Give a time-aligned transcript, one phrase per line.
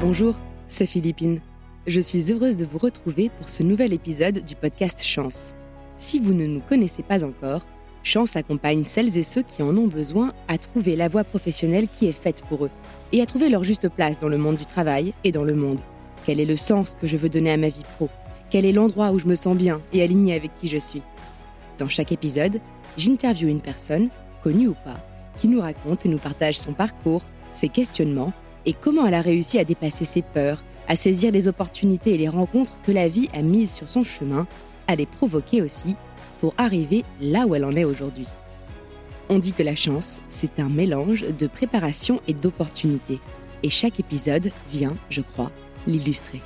[0.00, 0.34] Bonjour,
[0.68, 1.40] c'est Philippine.
[1.86, 5.54] Je suis heureuse de vous retrouver pour ce nouvel épisode du podcast Chance.
[5.96, 7.62] Si vous ne nous connaissez pas encore,
[8.02, 12.06] Chance accompagne celles et ceux qui en ont besoin à trouver la voie professionnelle qui
[12.06, 12.70] est faite pour eux
[13.12, 15.80] et à trouver leur juste place dans le monde du travail et dans le monde.
[16.26, 18.10] Quel est le sens que je veux donner à ma vie pro?
[18.50, 21.02] Quel est l'endroit où je me sens bien et aligné avec qui je suis?
[21.78, 22.60] Dans chaque épisode,
[22.98, 24.10] j'interviewe une personne,
[24.42, 25.02] connue ou pas,
[25.38, 28.34] qui nous raconte et nous partage son parcours, ses questionnements
[28.66, 32.28] et comment elle a réussi à dépasser ses peurs, à saisir les opportunités et les
[32.28, 34.46] rencontres que la vie a mises sur son chemin,
[34.88, 35.94] à les provoquer aussi,
[36.40, 38.26] pour arriver là où elle en est aujourd'hui.
[39.28, 43.20] On dit que la chance, c'est un mélange de préparation et d'opportunités.
[43.62, 45.50] Et chaque épisode vient, je crois,
[45.86, 46.40] l'illustrer.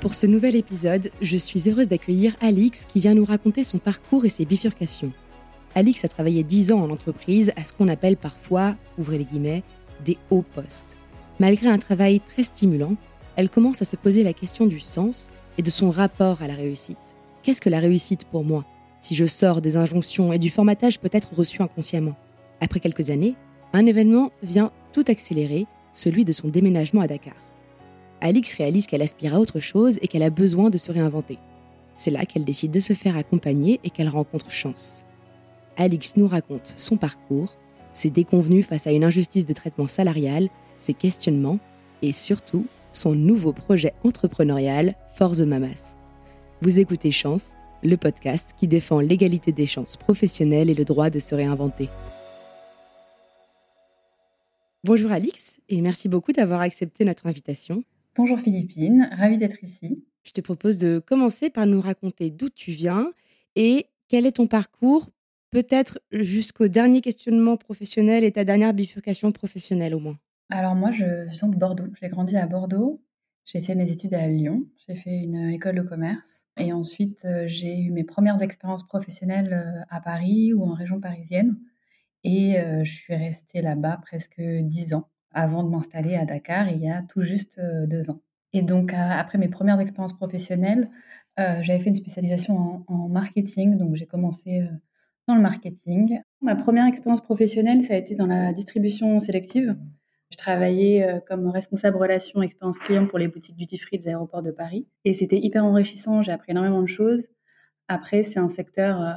[0.00, 4.24] Pour ce nouvel épisode, je suis heureuse d'accueillir Alix qui vient nous raconter son parcours
[4.24, 5.12] et ses bifurcations.
[5.74, 9.62] Alix a travaillé 10 ans en entreprise à ce qu'on appelle parfois, ouvrez les guillemets,
[10.04, 10.96] des hauts postes.
[11.38, 12.94] Malgré un travail très stimulant,
[13.36, 16.54] elle commence à se poser la question du sens et de son rapport à la
[16.54, 17.16] réussite.
[17.42, 18.64] Qu'est-ce que la réussite pour moi?
[19.00, 22.16] Si je sors des injonctions et du formatage peut-être reçu inconsciemment
[22.60, 23.36] Après quelques années,
[23.72, 27.34] un événement vient tout accélérer, celui de son déménagement à Dakar.
[28.20, 31.38] Alix réalise qu'elle aspire à autre chose et qu'elle a besoin de se réinventer.
[31.96, 35.04] C'est là qu'elle décide de se faire accompagner et qu'elle rencontre Chance.
[35.76, 37.56] Alix nous raconte son parcours,
[37.96, 41.58] ses déconvenus face à une injustice de traitement salarial, ses questionnements
[42.02, 45.96] et surtout son nouveau projet entrepreneurial Force Mamas.
[46.60, 47.52] Vous écoutez Chance,
[47.82, 51.88] le podcast qui défend l'égalité des chances professionnelles et le droit de se réinventer.
[54.84, 57.82] Bonjour Alix et merci beaucoup d'avoir accepté notre invitation.
[58.14, 60.04] Bonjour Philippine, ravie d'être ici.
[60.22, 63.12] Je te propose de commencer par nous raconter d'où tu viens
[63.56, 65.08] et quel est ton parcours
[65.50, 70.18] peut-être jusqu'au dernier questionnement professionnel et ta dernière bifurcation professionnelle au moins
[70.50, 71.88] Alors moi, je viens de Bordeaux.
[72.00, 73.02] J'ai grandi à Bordeaux.
[73.44, 74.66] J'ai fait mes études à Lyon.
[74.86, 76.44] J'ai fait une école de commerce.
[76.58, 81.00] Et ensuite, euh, j'ai eu mes premières expériences professionnelles euh, à Paris ou en région
[81.00, 81.56] parisienne.
[82.24, 86.80] Et euh, je suis restée là-bas presque dix ans avant de m'installer à Dakar il
[86.82, 88.20] y a tout juste deux ans.
[88.52, 90.88] Et donc, après mes premières expériences professionnelles,
[91.36, 93.76] j'avais fait une spécialisation en marketing.
[93.76, 94.66] Donc, j'ai commencé
[95.26, 96.20] dans le marketing.
[96.40, 99.76] Ma première expérience professionnelle, ça a été dans la distribution sélective.
[100.30, 104.42] Je travaillais euh, comme responsable relation expérience client pour les boutiques duty free des aéroports
[104.42, 104.86] de Paris.
[105.04, 107.28] Et c'était hyper enrichissant, j'ai appris énormément de choses.
[107.88, 109.14] Après, c'est un secteur euh,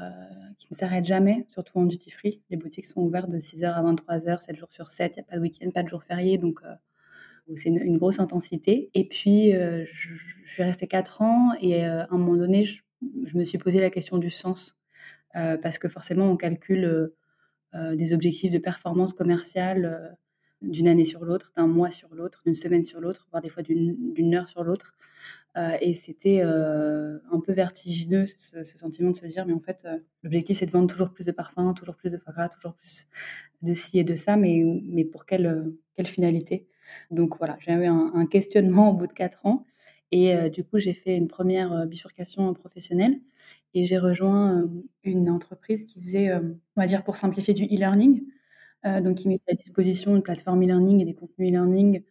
[0.59, 2.41] qui ne s'arrête jamais, surtout en duty free.
[2.49, 5.23] Les boutiques sont ouvertes de 6h à 23h, 7 jours sur 7, il n'y a
[5.23, 6.75] pas de week-end, pas de jours fériés, donc euh,
[7.55, 8.91] c'est une, grosse intensité.
[8.93, 10.13] Et puis, je,
[10.45, 12.83] suis restée 4 ans et à un moment donné, je,
[13.35, 14.78] me suis posé la question du sens
[15.33, 17.15] parce que forcément, on calcule euh,
[17.75, 20.17] euh, des objectifs de performance commerciale
[20.61, 23.63] d'une année sur l'autre, d'un mois sur l'autre, d'une semaine sur l'autre, voire des fois
[23.63, 24.93] d'une heure sur l'autre.
[25.55, 29.87] et c'était un peu vertigineux ce, sentiment de se dire, mais en fait,
[30.21, 33.07] l'objectif c'est de vendre toujours plus de parfums, toujours plus de foie gras, toujours plus
[33.61, 36.67] de ci et de ça, mais, mais pour quelle, quelle finalité?
[37.09, 39.65] Donc voilà, j'ai eu un, un, questionnement au bout de quatre ans.
[40.11, 43.21] Et du coup, j'ai fait une première bifurcation professionnelle
[43.73, 44.69] et j'ai rejoint
[45.03, 48.23] une entreprise qui faisait, on va dire pour simplifier, du e-learning.
[48.83, 52.03] donc, qui mettait à disposition une plateforme e-learning et des contenus e-learning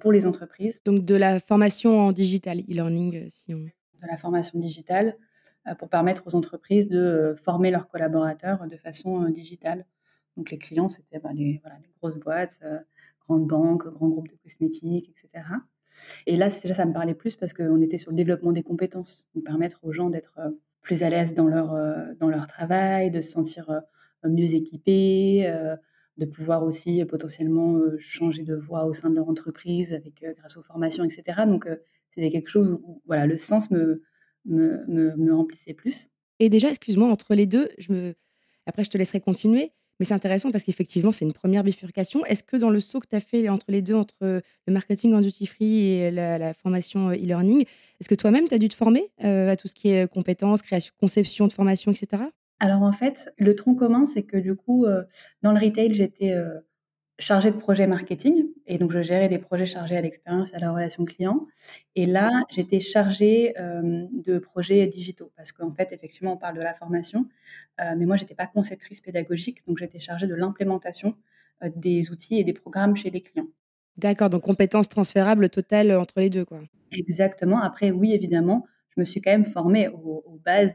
[0.00, 0.82] pour les entreprises.
[0.84, 3.60] Donc, de la formation en digital, e-learning, si on...
[3.60, 5.16] De la formation digitale
[5.78, 9.86] pour permettre aux entreprises de former leurs collaborateurs de façon digitale.
[10.36, 12.60] Donc, les clients, c'était bah, des, voilà, des, grosses boîtes,
[13.20, 15.44] grandes banques, grands groupes de cosmétiques, etc.
[16.26, 19.28] Et là, déjà, ça me parlait plus parce qu'on était sur le développement des compétences,
[19.34, 20.50] donc permettre aux gens d'être euh,
[20.82, 23.80] plus à l'aise dans leur, euh, dans leur travail, de se sentir euh,
[24.28, 25.52] mieux équipés,
[26.16, 30.62] de pouvoir aussi potentiellement changer de voie au sein de leur entreprise avec, grâce aux
[30.62, 31.42] formations, etc.
[31.46, 31.68] Donc,
[32.14, 34.04] c'était quelque chose où voilà, le sens me,
[34.44, 36.08] me, me, me remplissait plus.
[36.38, 38.14] Et déjà, excuse-moi, entre les deux, je me...
[38.66, 42.26] après je te laisserai continuer, mais c'est intéressant parce qu'effectivement, c'est une première bifurcation.
[42.26, 45.14] Est-ce que dans le saut que tu as fait entre les deux, entre le marketing
[45.14, 47.60] en duty free et la, formation euh, e-learning,
[48.00, 50.60] est-ce que toi-même, tu as dû te former euh, à tout ce qui est compétences,
[50.60, 52.24] création, conception de formation, etc.
[52.58, 55.04] Alors en fait, le tronc commun, c'est que du coup, euh,
[55.42, 56.34] dans le retail, j'étais
[57.18, 58.46] chargée de projet marketing.
[58.66, 61.46] Et donc, je gérais des projets chargés à l'expérience et à la relation client.
[61.94, 65.32] Et là, j'étais chargée euh, de projets digitaux.
[65.36, 67.26] Parce qu'en fait, effectivement, on parle de la formation.
[67.80, 69.66] Euh, mais moi, j'étais pas conceptrice pédagogique.
[69.66, 71.16] Donc, j'étais chargée de l'implémentation
[71.62, 73.48] euh, des outils et des programmes chez les clients.
[73.96, 74.30] D'accord.
[74.30, 76.60] Donc, compétences transférables totales entre les deux, quoi.
[76.92, 77.60] Exactement.
[77.60, 80.74] Après, oui, évidemment, je me suis quand même formée aux bases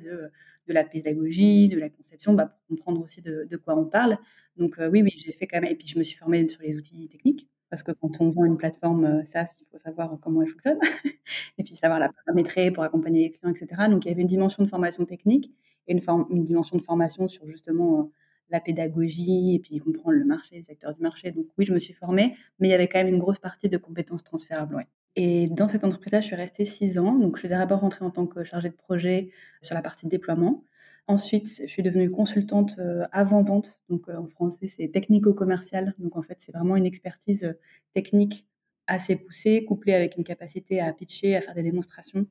[0.68, 4.18] de la pédagogie, de la conception, bah, pour comprendre aussi de, quoi on parle.
[4.58, 6.62] Donc euh, oui, oui, j'ai fait quand même, et puis je me suis formée sur
[6.62, 7.48] les outils techniques.
[7.70, 10.80] Parce que quand on vend une plateforme SaaS, il faut savoir comment elle fonctionne
[11.58, 13.90] et puis savoir la paramétrer pour accompagner les clients, etc.
[13.90, 15.52] Donc il y avait une dimension de formation technique
[15.86, 18.10] et une, dimension de formation sur justement
[18.50, 21.32] la pédagogie et puis comprendre le marché, les acteurs du marché.
[21.32, 23.68] Donc oui, je me suis formée, mais il y avait quand même une grosse partie
[23.68, 24.78] de compétences transférables.
[25.20, 27.16] Et dans cette entreprise-là, je suis restée six ans.
[27.16, 29.30] Donc je suis d'abord rentrée en tant que chargée de projet
[29.64, 30.64] sur la partie déploiement.
[31.08, 33.80] Ensuite, je suis devenue consultante euh, avant-vente.
[33.90, 35.96] Donc euh, en français, c'est technico-commercial.
[35.98, 37.54] Donc en fait, c'est vraiment une expertise euh,
[37.96, 38.46] technique
[38.86, 42.28] assez poussée, couplée avec une capacité à pitcher, à faire des démonstrations.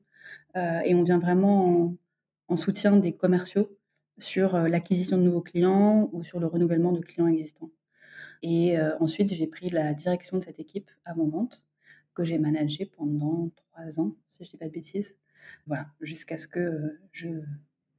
[0.55, 1.95] et on vient vraiment
[2.49, 3.69] en soutien des commerciaux
[4.17, 7.69] sur l'acquisition de nouveaux clients ou sur le renouvellement de clients existants.
[8.43, 11.67] Et ensuite, j'ai pris la direction de cette équipe avant-vente
[12.17, 15.17] que j'ai managée pendant trois ans, si je ne dis pas de bêtises.
[15.67, 17.29] Voilà, jusqu'à ce que je,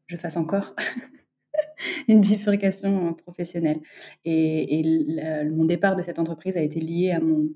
[0.07, 0.75] je fasse encore
[2.07, 3.79] une bifurcation professionnelle.
[4.25, 4.81] Et,
[5.51, 7.49] mon départ de cette entreprise a été lié à mon,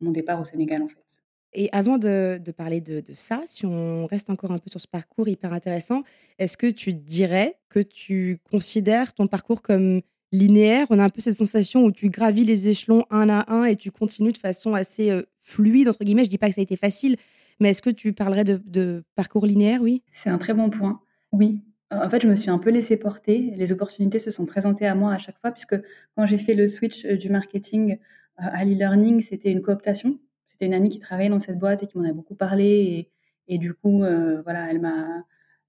[0.00, 1.08] mon départ au Sénégal, en fait.
[1.54, 5.28] Et avant de, parler de, ça, si on reste encore un peu sur ce parcours
[5.28, 6.02] hyper intéressant,
[6.38, 10.86] est-ce que tu dirais que tu considères ton parcours comme linéaire?
[10.90, 13.76] On a un peu cette sensation où tu gravis les échelons un à un et
[13.76, 16.24] tu continues de façon assez euh, fluide, entre guillemets.
[16.24, 17.16] Je dis pas que ça a été facile,
[17.60, 21.00] mais est-ce que tu parlerais de, parcours linéaire, oui C'est un très bon point.
[21.32, 23.52] Oui, en fait, je me suis un peu laissée porter.
[23.56, 25.76] Les opportunités se sont présentées à moi à chaque fois, puisque
[26.14, 27.96] quand j'ai fait le switch euh, du marketing euh,
[28.36, 30.18] à l'e-learning, c'était une cooptation.
[30.46, 33.10] C'était une amie qui travaillait dans cette boîte et qui m'en a beaucoup parlé.
[33.48, 35.24] Et, du coup, euh, voilà, elle m'a,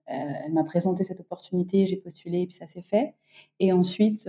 [0.07, 3.13] elle m'a présenté cette opportunité, j'ai postulé et puis ça s'est fait.
[3.59, 4.27] Et ensuite,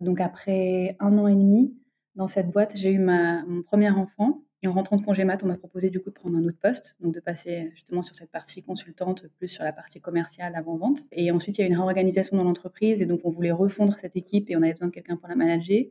[0.00, 1.76] donc après un an et demi
[2.16, 4.42] dans cette boîte, j'ai eu ma, mon premier enfant.
[4.62, 6.58] Et en rentrant de congé mat, on m'a proposé du coup de prendre un autre
[6.58, 11.00] poste, donc de passer justement sur cette partie consultante, plus sur la partie commerciale avant-vente.
[11.12, 14.16] Et ensuite, il y a une réorganisation dans l'entreprise et donc on voulait refondre cette
[14.16, 15.84] équipe et on avait besoin de quelqu'un pour la manager.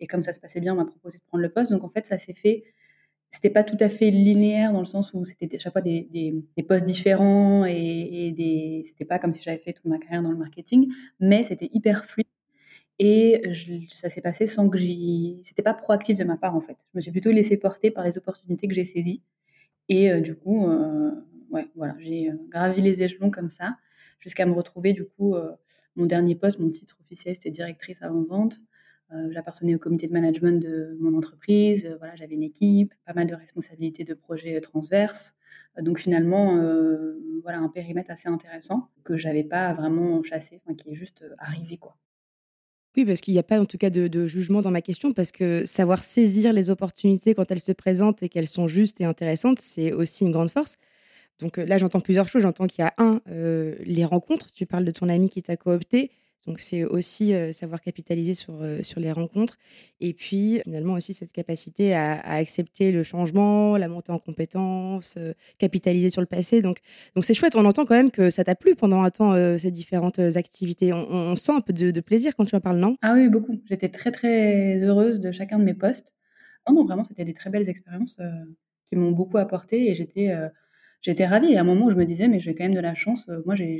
[0.00, 1.72] Et comme ça se passait bien, on m'a proposé de prendre le poste.
[1.72, 2.64] Donc en fait, ça s'est fait
[3.32, 6.06] c'était pas tout à fait linéaire dans le sens où c'était à chaque fois des,
[6.12, 10.22] des, postes différents et, et des c'était pas comme si j'avais fait toute ma carrière
[10.22, 12.26] dans le marketing mais c'était hyper fluide
[13.04, 13.42] et
[13.88, 16.98] ça s'est passé sans que j'y c'était pas proactif de ma part en fait je
[16.98, 19.24] me suis plutôt laissée porter par les opportunités que j'ai saisies
[19.88, 21.10] et euh, du coup euh,
[21.50, 23.76] ouais voilà j'ai euh, gravi les échelons comme ça
[24.20, 25.34] jusqu'à me retrouver du coup
[25.96, 28.60] mon dernier poste mon titre officiel c'était directrice avant vente
[29.12, 31.96] euh, j'appartenais au comité de management de mon entreprise.
[31.98, 35.34] Voilà, j'avais une équipe, pas mal de responsabilités de projets transverses.
[35.78, 36.56] Donc finalement,
[37.42, 41.94] voilà, un périmètre assez intéressant que j'avais pas vraiment chassé, qui est juste arrivé quoi.
[42.96, 45.32] Oui, parce qu'il n'y a pas en tout cas de, jugement dans ma question, parce
[45.32, 49.60] que savoir saisir les opportunités quand elles se présentent et qu'elles sont justes et intéressantes,
[49.60, 50.76] c'est aussi une grande force.
[51.38, 52.42] Donc là, j'entends plusieurs choses.
[52.42, 54.52] J'entends qu'il y a un, les rencontres.
[54.54, 56.10] Tu parles de ton ami qui t'a coopté.
[56.46, 59.58] Donc c'est aussi savoir capitaliser sur, sur les rencontres
[60.00, 65.18] et puis finalement aussi cette capacité à, accepter le changement, la montée en compétences,
[65.58, 66.60] capitaliser sur le passé.
[66.60, 66.78] Donc
[67.14, 67.54] donc c'est chouette.
[67.54, 70.92] On entend quand même que ça t'a plu pendant un temps ces différentes activités.
[70.92, 72.96] On, sent un peu de, plaisir quand tu en parles, non?
[73.02, 73.60] Ah oui, beaucoup.
[73.68, 76.14] J'étais très très heureuse de chacun de mes postes.
[76.68, 78.18] Non, non, vraiment, c'était des très belles expériences
[78.86, 80.32] qui m'ont beaucoup apporté et j'étais
[81.00, 81.52] j'étais ravie.
[81.52, 83.28] Et à un moment où je me disais, mais j'ai quand même de la chance.
[83.44, 83.78] Moi, j'ai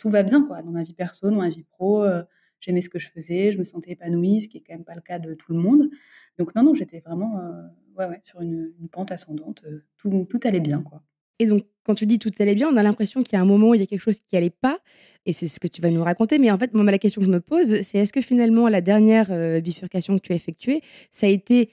[0.00, 2.02] tout va bien quoi, dans ma vie perso, dans ma vie pro.
[2.02, 2.24] Euh,
[2.58, 4.94] j'aimais ce que je faisais, je me sentais épanouie, ce qui est quand même pas
[4.94, 5.90] le cas de tout le monde.
[6.38, 7.62] Donc non, non, j'étais vraiment euh,
[7.98, 9.62] ouais, ouais, sur une, pente ascendante.
[9.66, 10.82] Euh, tout, tout allait bien.
[10.82, 11.02] quoi.
[11.38, 13.46] Et donc, quand tu dis tout allait bien, on a l'impression qu'il y a un
[13.46, 14.78] moment où il y a quelque chose qui allait pas,
[15.26, 16.38] et c'est ce que tu vas nous raconter.
[16.38, 18.80] Mais en fait, moi, la question que je me pose, c'est est-ce que finalement, la
[18.80, 19.28] dernière
[19.60, 21.70] bifurcation que tu as effectuée, ça a été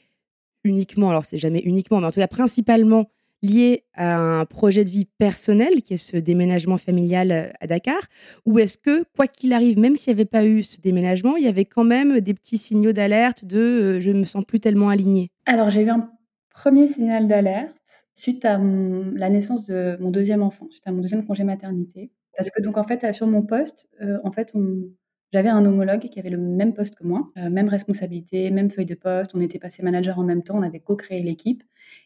[0.66, 3.10] uniquement, alors c'est jamais uniquement, mais en tout cas principalement
[3.44, 8.02] lié à un projet de vie personnel, qui est ce déménagement familial euh, à Dakar
[8.46, 11.46] Ou est-ce que, quoi qu'il arrive, même s'il n'y avait pas eu ce déménagement, il
[11.46, 14.60] y avait quand même des petits signaux d'alerte de euh, je ne me sens plus
[14.60, 15.32] tellement alignée?
[15.46, 16.10] Alors, j'ai eu un
[16.50, 17.78] premier signal d'alerte
[18.16, 22.12] suite à la naissance de mon deuxième enfant, suite à mon deuxième congé maternité.
[22.36, 24.84] Parce que, donc, en fait, sur mon poste, euh, en fait, on,
[25.34, 28.86] j'avais un homologue qui avait le même poste que moi, euh, même responsabilité, même feuille
[28.86, 29.36] de poste.
[29.36, 31.64] On était passé manager en même temps, on avait co-créé l'équipe.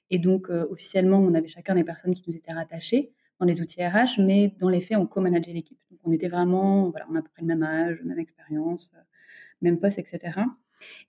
[0.10, 3.62] Et donc, euh, officiellement, on avait chacun des personnes qui nous étaient rattachées dans les
[3.62, 5.80] outils RH, mais dans les faits, on co-manageait l'équipe.
[5.92, 8.92] Donc, on était vraiment, voilà, on a à peu près le même âge, même expérience,
[8.96, 9.02] euh,
[9.62, 10.42] même poste, etc.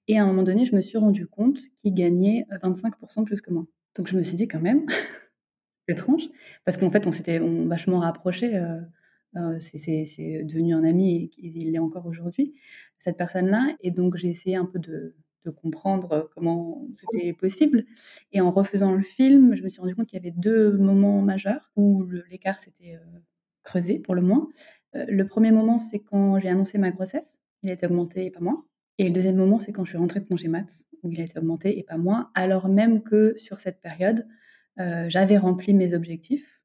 [0.06, 3.50] Et à un moment donné, je me suis rendu compte qu'il gagnait 25% plus que
[3.50, 3.64] moi.
[3.94, 4.84] Donc, je me suis dit quand même,
[5.88, 6.28] étrange,
[6.64, 8.58] parce qu'en fait, on s'était vachement rapprochés.
[9.36, 12.54] Euh, c'est devenu un ami et il l'est encore aujourd'hui,
[12.98, 13.74] cette personne-là.
[13.80, 15.14] Et donc, j'ai essayé un peu de,
[15.60, 17.84] comprendre comment c'était possible.
[18.30, 21.20] Et en refaisant le film, je me suis rendu compte qu'il y avait deux moments
[21.20, 23.18] majeurs où l'écart s'était euh,
[23.64, 24.48] creusé, pour le moins.
[24.94, 27.40] Euh, le premier moment, c'est quand j'ai annoncé ma grossesse.
[27.64, 28.64] Il a été augmenté, pas moi.
[28.98, 31.24] Et le deuxième moment, c'est quand je suis rentrée de congé maths, où il a
[31.24, 34.28] été augmenté et pas moins, alors même que sur cette période,
[34.76, 36.61] j'avais rempli mes objectifs.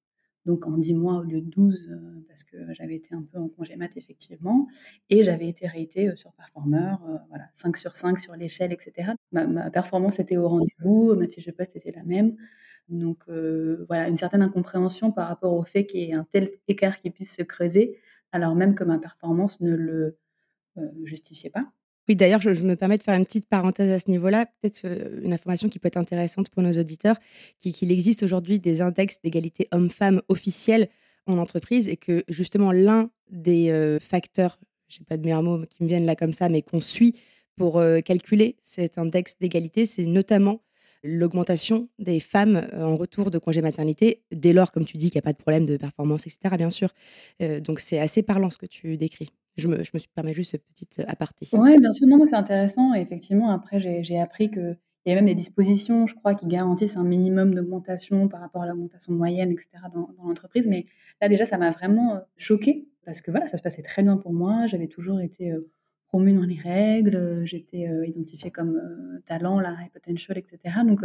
[0.48, 3.38] Donc en 10 mois au lieu de 12, euh, parce que j'avais été un peu
[3.38, 4.68] en congé maths, effectivement.
[5.10, 6.96] Et j'avais été réitée sur Performer,
[7.28, 9.12] voilà, 5 sur 5 sur l'échelle, etc.
[9.34, 12.38] Ma performance était au rendez-vous, ma fiche de poste était la même.
[12.88, 17.02] Donc voilà, une certaine incompréhension par rapport au fait qu'il y ait un tel écart
[17.02, 18.00] qui puisse se creuser,
[18.32, 20.18] alors même que ma performance ne le
[21.04, 21.66] justifiait pas.
[22.08, 24.86] Oui, d'ailleurs, je, me permets de faire une petite parenthèse à ce niveau-là, peut-être
[25.24, 27.18] une information qui peut être intéressante pour nos auditeurs,
[27.60, 30.88] qu'il existe aujourd'hui des index d'égalité homme-femme officiels
[31.26, 35.84] en entreprise et que justement l'un des facteurs, je n'ai pas de meilleurs mots qui
[35.84, 37.20] me viennent là comme ça, mais qu'on suit
[37.58, 40.62] pour calculer cet index d'égalité, c'est notamment
[41.04, 45.18] l'augmentation des femmes euh, en retour de congé maternité, dès lors, comme tu dis, qu'il
[45.18, 46.90] n'y a pas de problème de performance, etc., bien sûr.
[47.42, 49.30] Euh, donc, c'est assez parlant ce que tu décris.
[49.58, 51.48] Je me, je me permets juste ce petit euh, aparté.
[51.54, 52.94] Oui, bien sûr, non, c'est intéressant.
[52.94, 56.98] Et effectivement, après, j'ai appris qu'il y a même des dispositions, je crois, qui garantissent
[56.98, 60.68] un minimum d'augmentation par rapport à l'augmentation moyenne, etc., dans, l'entreprise.
[60.68, 60.86] Mais
[61.22, 64.34] là, déjà, ça m'a vraiment choquée parce que voilà, ça se passait très bien pour
[64.34, 64.68] moi.
[64.68, 65.54] J'avais toujours été
[66.08, 70.60] promue dans les règles, euh, j'étais euh, identifiée comme euh, talent, la high potential, etc.
[70.86, 71.02] Donc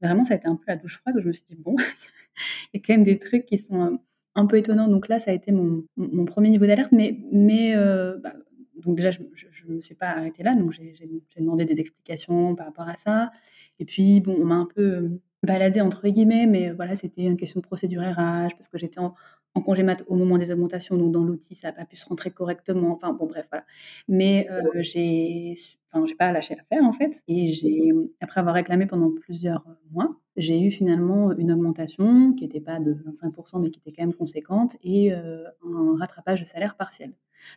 [0.00, 1.76] vraiment, ça a été un peu la douche froide où je me suis dit, bon,
[2.72, 4.00] il y a quand même des trucs qui sont
[4.36, 4.88] un peu étonnants.
[4.88, 5.84] Donc là, ça a été mon,
[6.26, 6.92] premier niveau d'alerte.
[6.92, 7.74] Mais, mais
[8.22, 8.34] bah,
[8.76, 9.20] donc déjà, je
[9.68, 10.54] ne me suis pas arrêtée là.
[10.54, 10.94] Donc j'ai
[11.38, 13.32] demandé des explications par rapport à ça.
[13.78, 17.60] Et puis, bon, on m'a un peu baladé entre guillemets, mais voilà, c'était une question
[17.60, 19.14] de procédure RH parce que j'étais en,
[19.56, 22.06] en congé mat au moment des augmentations, donc dans l'outil, ça n'a pas pu se
[22.06, 22.92] rentrer correctement.
[22.92, 23.64] Enfin, bon, bref, voilà.
[24.06, 25.54] Mais euh, j'ai,
[25.90, 27.22] enfin, j'ai pas lâché l'affaire, en fait.
[27.26, 27.90] Et j'ai,
[28.20, 32.94] après avoir réclamé pendant plusieurs mois, j'ai eu finalement une augmentation qui n'était pas de
[32.94, 37.14] 25%, mais qui était quand même conséquente, et euh, un rattrapage de salaire partiel.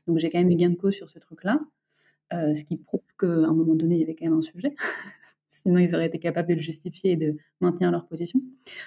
[0.08, 1.60] Donc j'ai quand même eu gain de cause sur ce truc-là,
[2.32, 4.74] euh, ce qui prouve qu'à un moment donné, il y avait quand même un sujet.
[5.64, 8.40] Sinon, ils auraient été capables de le justifier et de maintenir leur position.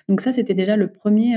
[0.09, 1.37] Donc ça, c'était déjà le premier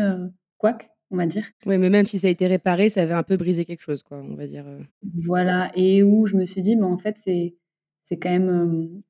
[0.57, 1.49] couac on va dire.
[1.65, 4.03] Oui, mais même si ça a été réparé, ça avait un peu brisé quelque chose,
[4.03, 4.67] quoi, on va dire.
[4.67, 4.79] Euh.
[5.23, 7.55] Voilà, et où je me suis dit, mais en fait, c'est,
[8.03, 9.01] c'est quand même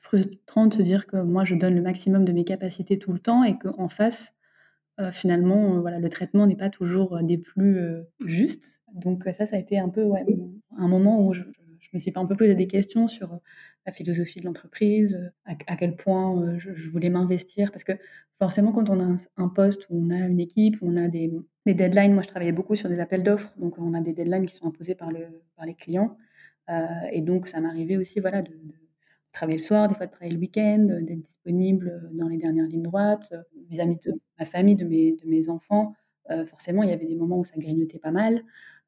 [0.00, 3.18] frustrant de se dire que moi, je donne le maximum de mes capacités tout le
[3.18, 4.34] temps et qu'en face,
[5.12, 7.80] finalement, voilà, le traitement n'est pas toujours des plus
[8.24, 8.80] justes.
[8.94, 10.08] Donc ça, ça a été un peu
[10.76, 11.42] un moment où je
[11.92, 13.38] me suis un peu posé des questions sur
[13.86, 17.70] la philosophie de l'entreprise, à, quel point je, voulais m'investir.
[17.70, 17.92] Parce que
[18.38, 21.32] forcément, quand on a un, poste on a une équipe, on a des,
[21.66, 24.54] deadlines, moi je travaillais beaucoup sur des appels d'offres, donc on a des deadlines qui
[24.54, 26.16] sont imposées par, le, par les clients.
[27.12, 28.52] et donc ça m'arrivait aussi voilà, de,
[29.32, 32.82] travailler le soir, des fois de travailler le week-end, d'être disponible dans les dernières lignes
[32.82, 33.32] droites,
[33.70, 34.86] vis-à-vis de ma famille, de
[35.26, 35.94] mes enfants.
[36.46, 38.42] forcément, il y avait des moments où ça grignotait pas mal.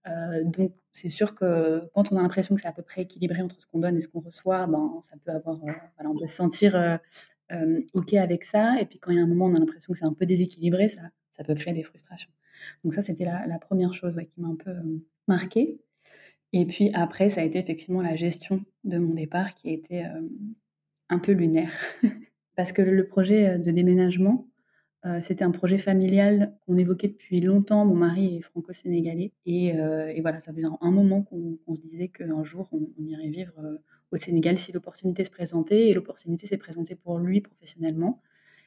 [0.07, 3.43] Euh, donc, c'est sûr que quand on a l'impression que c'est à peu près équilibré
[3.43, 6.19] entre ce qu'on donne et ce qu'on reçoit, ben, ça peut avoir, euh, voilà, on
[6.19, 8.81] peut se sentir euh, OK avec ça.
[8.81, 10.27] Et puis, quand il y a un moment, on a l'impression que c'est un peu
[10.27, 12.31] déséquilibré, ça, ça peut créer des frustrations.
[12.85, 14.75] Donc, ça, c'était la, première chose qui m'a un peu
[15.27, 15.81] marquée.
[16.53, 20.05] Et puis, après, ça a été effectivement la gestion de mon départ qui a été
[21.09, 21.73] un peu lunaire.
[22.57, 24.47] Parce que le projet de déménagement,
[25.07, 27.85] euh, c'était un projet familial qu'on évoquait depuis longtemps.
[27.85, 29.33] Mon mari est franco-sénégalais.
[29.45, 33.53] Et, euh, voilà, ça faisait un moment qu'on se disait qu'un jour, on, irait vivre
[33.59, 33.77] euh,
[34.13, 35.89] au Sénégal si l'opportunité se présentait.
[35.89, 38.23] Et l'opportunité s'est présentée pour lui professionnellement.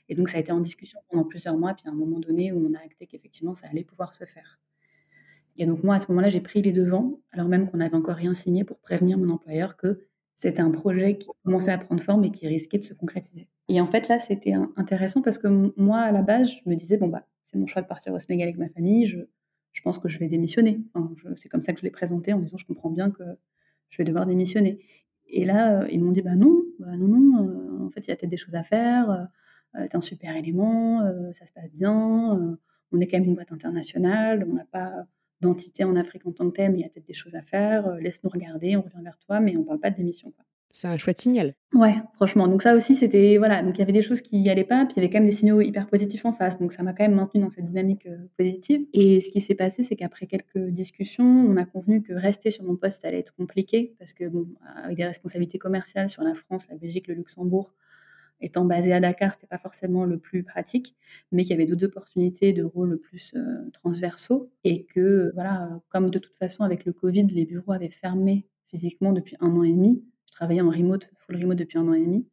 [0.10, 1.74] Et donc, ça a été en discussion pendant plusieurs mois.
[1.74, 4.60] Puis à un moment donné, où on a acté qu'effectivement, ça allait pouvoir se faire.
[5.58, 8.16] Et donc, moi, à ce moment-là, j'ai pris les devants, alors même qu'on n'avait encore
[8.16, 10.00] rien signé pour prévenir mon employeur que
[10.38, 13.50] c'était un projet qui commençait à prendre forme et qui risquait de se concrétiser.
[13.70, 16.98] Et en fait, là, c'était intéressant parce que moi, à la base, je me disais,
[16.98, 19.20] bon, bah, c'est mon choix de partir au Sénégal avec ma famille, je,
[19.84, 20.80] pense que je vais démissionner.
[21.38, 23.24] C'est comme ça que je l'ai présenté en disant, je comprends bien que
[23.90, 24.78] je vais devoir démissionner.
[25.28, 28.10] Et là, euh, ils m'ont dit, bah non, bah non, non, euh, en fait, il
[28.10, 29.28] y a peut-être des choses à faire,
[29.76, 31.02] euh, t'es un super élément,
[31.34, 32.58] ça se passe bien,
[32.92, 35.06] on est quand même une boîte internationale, on n'a pas
[35.42, 37.88] d'entité en Afrique en tant que thème, il y a peut-être des choses à faire,
[37.88, 40.34] euh, laisse-nous regarder, on revient vers toi, mais on ne parle pas de démission.
[40.72, 41.56] C'est un chouette signal.
[41.74, 42.48] Ouais, franchement.
[42.48, 43.64] Donc ça aussi, c'était voilà.
[43.64, 45.18] Donc il y avait des choses qui n'y allaient pas, puis il y avait quand
[45.20, 46.60] même des signaux hyper positifs en face.
[46.60, 48.86] Donc ça m'a quand même maintenu dans cette dynamique euh, positive.
[48.94, 52.64] Et ce qui s'est passé, c'est qu'après quelques discussions, on a convenu que rester sur
[52.64, 54.48] mon poste allait être compliqué parce que bon,
[54.84, 57.74] avec des responsabilités commerciales sur la France, la Belgique, le Luxembourg,
[58.42, 60.96] étant basé à Dakar, c'était pas forcément le plus pratique,
[61.32, 66.10] mais qu'il y avait d'autres opportunités de rôles plus euh, transversaux et que voilà, comme
[66.10, 69.74] de toute façon avec le Covid, les bureaux avaient fermé physiquement depuis un an et
[69.74, 70.04] demi.
[70.28, 72.28] Je travaillais en remote, full remote depuis un an et demi,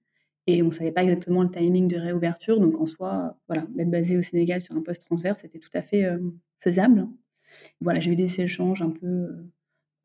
[0.47, 2.61] et on savait pas exactement le timing de réouverture.
[2.61, 5.83] Donc en soi, voilà, d'être basé au Sénégal sur un poste transverse, c'était tout à
[5.83, 6.19] fait euh,
[6.61, 7.09] faisable.
[7.81, 9.51] Voilà, j'ai eu des échanges un peu euh,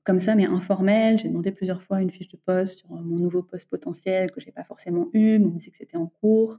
[0.10, 1.20] comme ça, mais informel.
[1.20, 4.48] J'ai demandé plusieurs fois une fiche de poste sur mon nouveau poste potentiel que je
[4.48, 5.38] n'ai pas forcément eu.
[5.38, 6.58] On me disait que c'était en cours.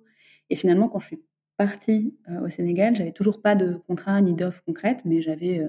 [0.51, 1.23] Et finalement, quand je suis
[1.57, 5.69] partie au Sénégal, j'avais toujours pas de contrat ni d'offre concrète, mais j'avais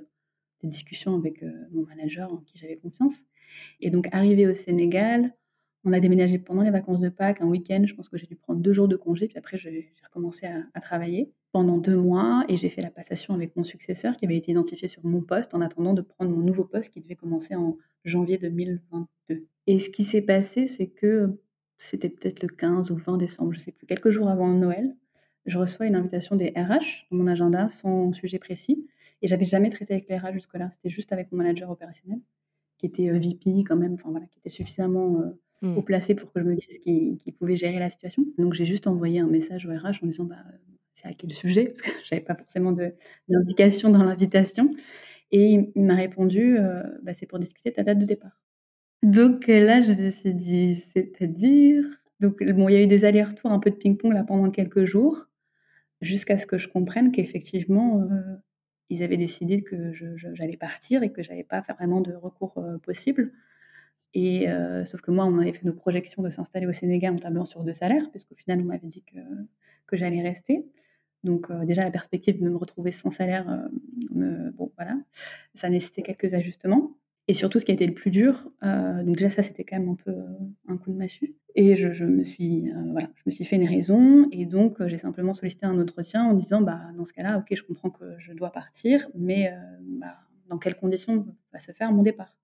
[0.62, 3.16] des discussions avec mon manager en qui j'avais confiance.
[3.80, 5.34] Et donc, arrivé au Sénégal,
[5.84, 7.82] on a déménagé pendant les vacances de Pâques, un week-end.
[7.86, 9.28] Je pense que j'ai dû prendre deux jours de congé.
[9.28, 13.56] Puis après, j'ai recommencé à, travailler pendant deux mois et j'ai fait la passation avec
[13.56, 16.66] mon successeur qui avait été identifié sur mon poste en attendant de prendre mon nouveau
[16.66, 19.48] poste qui devait commencer en janvier 2022.
[19.68, 21.40] Et ce qui s'est passé, c'est que
[21.78, 24.96] c'était peut-être le 15 ou 20 décembre, je ne sais plus, quelques jours avant Noël,
[25.46, 28.88] je reçois une invitation des RH dans mon agenda sans sujet précis.
[29.24, 30.70] Et j'avais jamais traité avec les RH jusque-là.
[30.70, 32.20] C'était juste avec mon manager opérationnel
[32.82, 35.78] qui était euh, VP quand même, enfin voilà, qui était suffisamment euh, Mmh.
[35.78, 38.26] au pour que je me dise qui, pouvait gérer la situation.
[38.40, 40.44] Donc j'ai juste envoyé un message au RH en disant bah,
[40.96, 41.66] c'est à quel sujet?
[41.66, 42.76] Parce que j'avais pas forcément
[43.30, 44.72] d'indication dans l'invitation.
[45.32, 48.42] Et il m'a répondu euh, bah, c'est pour discuter de ta date de départ.
[49.04, 51.86] Donc là, je me suis dit c'est-à-dire?
[52.20, 54.86] Donc bon, il y a eu des allers-retours, un peu de ping-pong là pendant quelques
[54.86, 55.28] jours,
[56.02, 58.36] jusqu'à ce que je comprenne qu'effectivement, euh,
[58.90, 63.32] ils avaient décidé que j'allais partir et que j'avais pas vraiment de recours euh, possible.
[64.14, 67.18] Et euh, sauf que moi, on m'avait fait nos projections de s'installer au Sénégal en
[67.18, 69.18] tablant sur deux salaires, puisqu'au final, on m'avait dit que,
[69.94, 70.66] j'allais rester.
[71.26, 73.70] Donc euh, déjà, la perspective de me retrouver sans salaire,
[74.16, 74.98] euh, bon voilà,
[75.54, 76.96] ça nécessitait quelques ajustements.
[77.28, 79.90] Et surtout, ce qui a été le plus dur, donc déjà ça, c'était quand même
[79.90, 80.14] un peu
[80.68, 81.36] un coup de massue.
[81.56, 84.98] Et je, je me suis, voilà, je me suis fait une raison, et donc j'ai
[84.98, 88.34] simplement sollicité un entretien en disant, bah dans ce cas-là, ok, je comprends que je
[88.34, 90.18] dois partir, mais bah,
[90.50, 91.20] dans quelles conditions
[91.54, 92.41] va se faire mon départ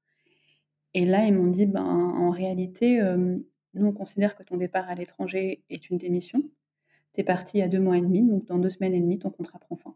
[0.98, 3.38] et là, ils m'ont dit, ben, en réalité, euh,
[3.76, 6.42] nous, on considère que ton départ à l'étranger est une démission.
[7.14, 9.00] Tu es parti il y a deux mois et demi, donc dans deux semaines et
[9.00, 9.94] demie, ton contrat prend fin.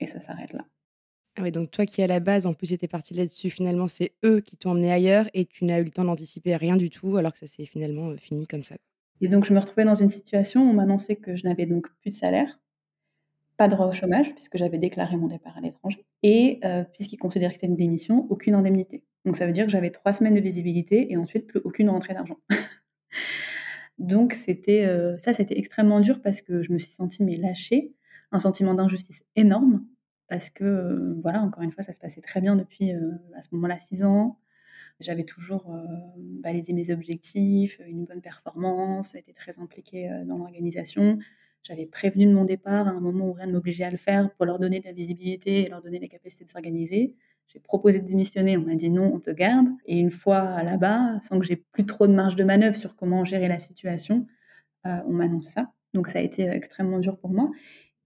[0.00, 0.64] Et ça s'arrête là.
[1.36, 4.14] Ah oui, donc toi qui à la base, en plus, étais parti là-dessus, finalement, c'est
[4.24, 7.18] eux qui t'ont emmené ailleurs et tu n'as eu le temps d'anticiper rien du tout,
[7.18, 8.76] alors que ça s'est finalement euh, fini comme ça.
[9.20, 11.88] Et donc, je me retrouvais dans une situation où on m'annonçait que je n'avais donc
[12.00, 12.58] plus de salaire,
[13.58, 17.18] pas de droit au chômage, puisque j'avais déclaré mon départ à l'étranger, et euh, puisqu'ils
[17.18, 19.04] considéraient que c'était une démission, aucune indemnité.
[19.24, 22.14] Donc ça veut dire que j'avais trois semaines de visibilité et ensuite plus aucune rentrée
[22.14, 22.38] d'argent.
[23.98, 27.94] Donc c'était euh, ça, c'était extrêmement dur parce que je me suis sentie mais lâchée,
[28.32, 29.84] un sentiment d'injustice énorme
[30.28, 33.42] parce que euh, voilà, encore une fois, ça se passait très bien depuis euh, à
[33.42, 34.38] ce moment-là six ans.
[34.98, 35.74] J'avais toujours
[36.42, 41.18] validé mes objectifs, une bonne performance, été très impliquée dans l'organisation.
[41.62, 44.30] J'avais prévenu de mon départ à un moment où rien ne m'obligeait à le faire
[44.34, 47.16] pour leur donner de la visibilité et leur donner la capacité de s'organiser.
[47.52, 49.66] J'ai proposé de démissionner, on m'a dit non, on te garde.
[49.84, 53.24] Et une fois là-bas, sans que j'ai plus trop de marge de manœuvre sur comment
[53.24, 54.26] gérer la situation,
[54.86, 55.72] euh, on m'annonce ça.
[55.92, 57.50] Donc ça a été euh, extrêmement dur pour moi.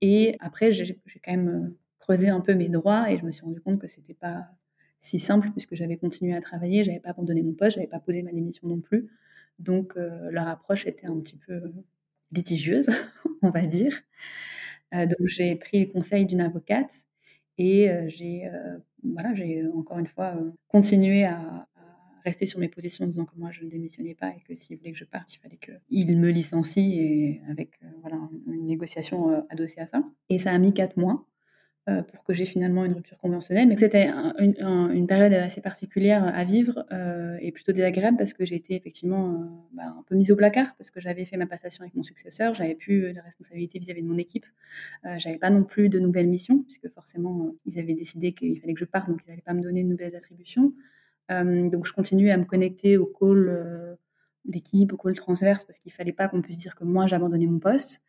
[0.01, 3.45] Et après, j'ai quand même euh, creusé un peu mes droits et je me suis
[3.45, 4.49] rendu compte que c'était pas
[5.01, 8.23] si simple puisque j'avais continué à travailler, j'avais pas abandonné mon poste, j'avais pas posé
[8.23, 9.11] ma démission non plus.
[9.59, 11.73] Donc leur approche était un petit peu
[12.33, 12.89] litigieuse,
[13.43, 14.03] on va dire.
[14.93, 17.07] donc j'ai pris le conseil d'une avocate
[17.59, 18.51] et j'ai
[19.03, 20.37] voilà, j'ai encore une fois
[20.69, 21.69] continué à,
[22.25, 24.79] rester sur mes positions en disant que moi je ne démissionnais pas et que s'il
[24.79, 29.81] voulait que je parte, il fallait qu'il me licencie et avec voilà, une négociation adossée
[29.81, 30.03] à ça.
[30.31, 31.27] Et ça a mis quatre mois.
[31.87, 33.69] Euh, pour que j'ai finalement une rupture conventionnelle.
[33.69, 38.55] Mais c'était une, période assez particulière à vivre euh, et plutôt désagréable parce que j'ai
[38.55, 39.45] été effectivement euh,
[39.75, 42.55] bah, un peu mise au placard parce que j'avais fait ma passation avec mon successeur,
[42.55, 44.47] j'avais plus de responsabilité vis-à-vis de mon équipe,
[45.19, 48.81] j'avais pas non plus de nouvelles missions puisque forcément ils avaient décidé qu'il fallait que
[48.81, 50.73] je parte donc ils n'allaient pas me donner de nouvelles attributions.
[51.29, 53.99] donc je continuais à me connecter au call
[54.47, 57.59] d'équipe, au call transverse parce qu'il fallait pas qu'on puisse dire que moi j'abandonnais mon
[57.59, 58.03] poste,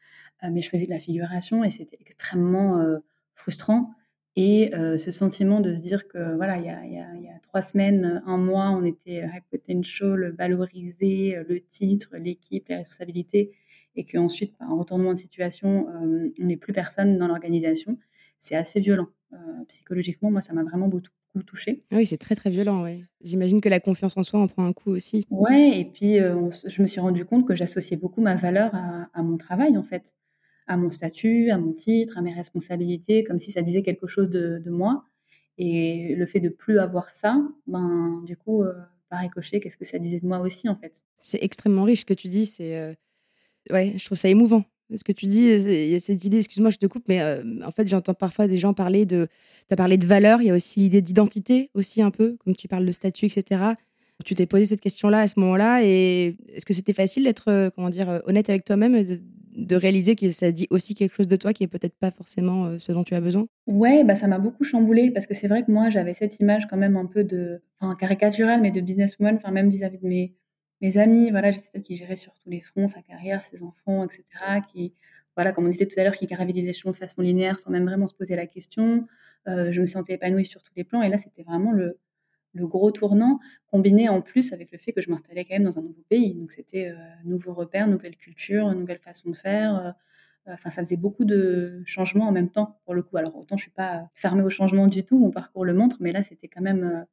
[0.50, 3.02] mais je faisais de la figuration et c'était extrêmement
[3.36, 3.94] frustrant.
[4.38, 7.30] Et euh, ce sentiment de se dire que voilà, il y a, y, a, y
[7.30, 13.52] a, trois semaines, un mois, on était high potential, valorisé, le titre, l'équipe, les responsabilités,
[13.96, 17.98] et qu'ensuite, par un retournement de situation, euh, on n'est plus personne dans l'organisation.
[18.40, 19.08] C'est assez violent.
[19.32, 19.38] Euh,
[19.70, 21.10] psychologiquement, moi, ça m'a vraiment beaucoup
[21.46, 21.84] touché.
[21.92, 22.84] Ah oui, c'est très très violent.
[22.84, 23.06] Ouais.
[23.22, 25.26] J'imagine que la confiance en soi en prend un coup aussi.
[25.30, 29.24] Ouais, et puis je me suis rendu compte que j'associais beaucoup ma valeur à, à,
[29.24, 30.16] mon travail en fait
[30.68, 34.30] à mon statut, à mon titre, à mes responsabilités, comme si ça disait quelque chose
[34.30, 35.06] de, moi.
[35.58, 38.74] Et le fait de plus avoir ça, ben, du coup, euh,
[39.10, 41.04] par ricochet, qu'est-ce que ça disait de moi aussi, en fait?
[41.22, 42.46] C'est extrêmement riche ce que tu dis.
[42.46, 42.94] C'est, euh,
[43.72, 44.66] ouais, je trouve ça émouvant.
[44.96, 47.42] Ce que tu dis, il y a cette idée, excuse-moi, je te coupe, mais euh,
[47.64, 49.28] en fait, j'entends parfois des gens parler de.
[49.68, 52.56] Tu as parlé de valeur, il y a aussi l'idée d'identité, aussi un peu, comme
[52.56, 53.62] tu parles de statut, etc.
[54.24, 57.90] Tu t'es posé cette question-là à ce moment-là, et est-ce que c'était facile d'être, comment
[57.90, 58.96] dire, honnête avec toi-même
[59.72, 62.78] réaliser que ça dit aussi quelque chose de toi qui est peut-être pas forcément euh,
[62.78, 63.48] ce dont tu as besoin?
[63.68, 66.68] Ouais, bah ça m'a beaucoup chamboulé parce que c'est vrai que moi j'avais cette image
[66.68, 70.36] quand même un peu de, enfin caricaturale, mais de businesswoman, enfin même vis-à-vis de mes,
[70.82, 74.04] mes amis, voilà, j'étais celle qui gérait sur tous les fronts sa carrière, ses enfants,
[74.04, 74.24] etc.
[74.72, 74.94] Qui,
[75.36, 77.72] voilà, comme on disait tout à l'heure, qui gravit des échelons de façon linéaire sans
[77.72, 79.06] même vraiment se poser la question.
[79.48, 82.00] Euh, je me sentais épanouie sur tous les plans et là c'était vraiment le,
[82.56, 85.78] le gros tournant, combiné en plus avec le fait que je m'installais quand même dans
[85.78, 86.34] un nouveau pays.
[86.34, 89.96] Donc c'était euh, nouveau repère, nouvelle culture, nouvelle façon de faire.
[90.48, 93.18] Euh, enfin, ça faisait beaucoup de changements en même temps pour le coup.
[93.18, 96.12] Alors autant je suis pas fermée au changement du tout, mon parcours le montre, mais
[96.12, 97.04] là c'était quand même euh,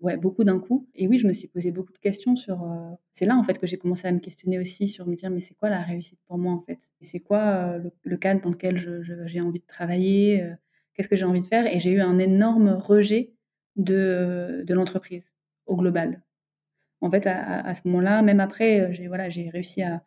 [0.00, 0.88] ouais beaucoup d'un coup.
[0.94, 2.62] Et oui, je me suis posé beaucoup de questions sur.
[2.62, 5.30] Euh, c'est là en fait que j'ai commencé à me questionner aussi sur me dire
[5.30, 6.78] mais c'est quoi la réussite pour moi en fait?
[7.00, 8.78] C'est quoi le, cadre dans lequel
[9.26, 10.48] j'ai envie de travailler?
[10.94, 11.66] Qu'est-ce que j'ai envie de faire?
[11.72, 13.34] Et j'ai eu un énorme rejet
[13.78, 15.24] de, de l'entreprise
[15.66, 16.22] au global.
[17.00, 20.02] En fait, à, ce moment-là, même après, euh, j'ai voilà, réussi à,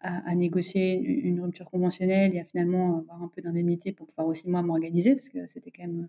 [0.00, 4.50] à, négocier une, rupture conventionnelle et à finalement avoir un peu d'indemnité pour pouvoir aussi
[4.50, 6.08] moi m'organiser parce que c'était quand même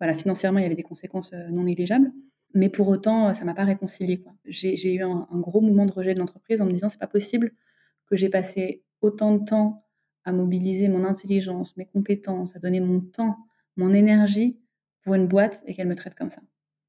[0.00, 2.12] voilà financièrement il y avait des conséquences euh, non négligeables.
[2.52, 4.24] Mais pour autant, ça m'a pas réconcilié.
[4.44, 7.06] J'ai eu un, un, gros mouvement de rejet de l'entreprise en me disant c'est pas
[7.06, 7.52] possible
[8.06, 9.84] que j'ai passé autant de temps
[10.24, 13.36] à mobiliser mon intelligence, mes compétences, à donner mon temps,
[13.76, 14.59] mon énergie
[15.02, 16.42] pour une boîte et qu'elle me traite comme ça.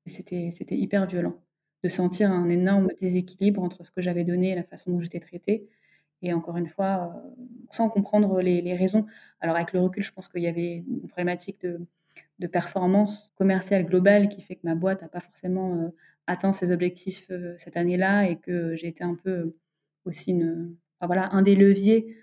[0.06, 1.40] C'était, hyper violent
[1.84, 5.20] de sentir un énorme déséquilibre entre ce que j'avais donné et la façon dont j'étais
[5.20, 5.68] traitée.
[6.22, 9.08] Et encore une fois, euh, sans comprendre les, raisons.
[9.40, 11.80] Alors avec le recul, je pense qu'il y avait une problématique de,
[12.38, 15.90] de performance commerciale globale qui fait que ma boîte n'a pas forcément euh,
[16.28, 19.52] atteint ses objectifs euh, cette année-là et que j'ai été un peu
[20.06, 22.18] aussi une, voilà, un des leviers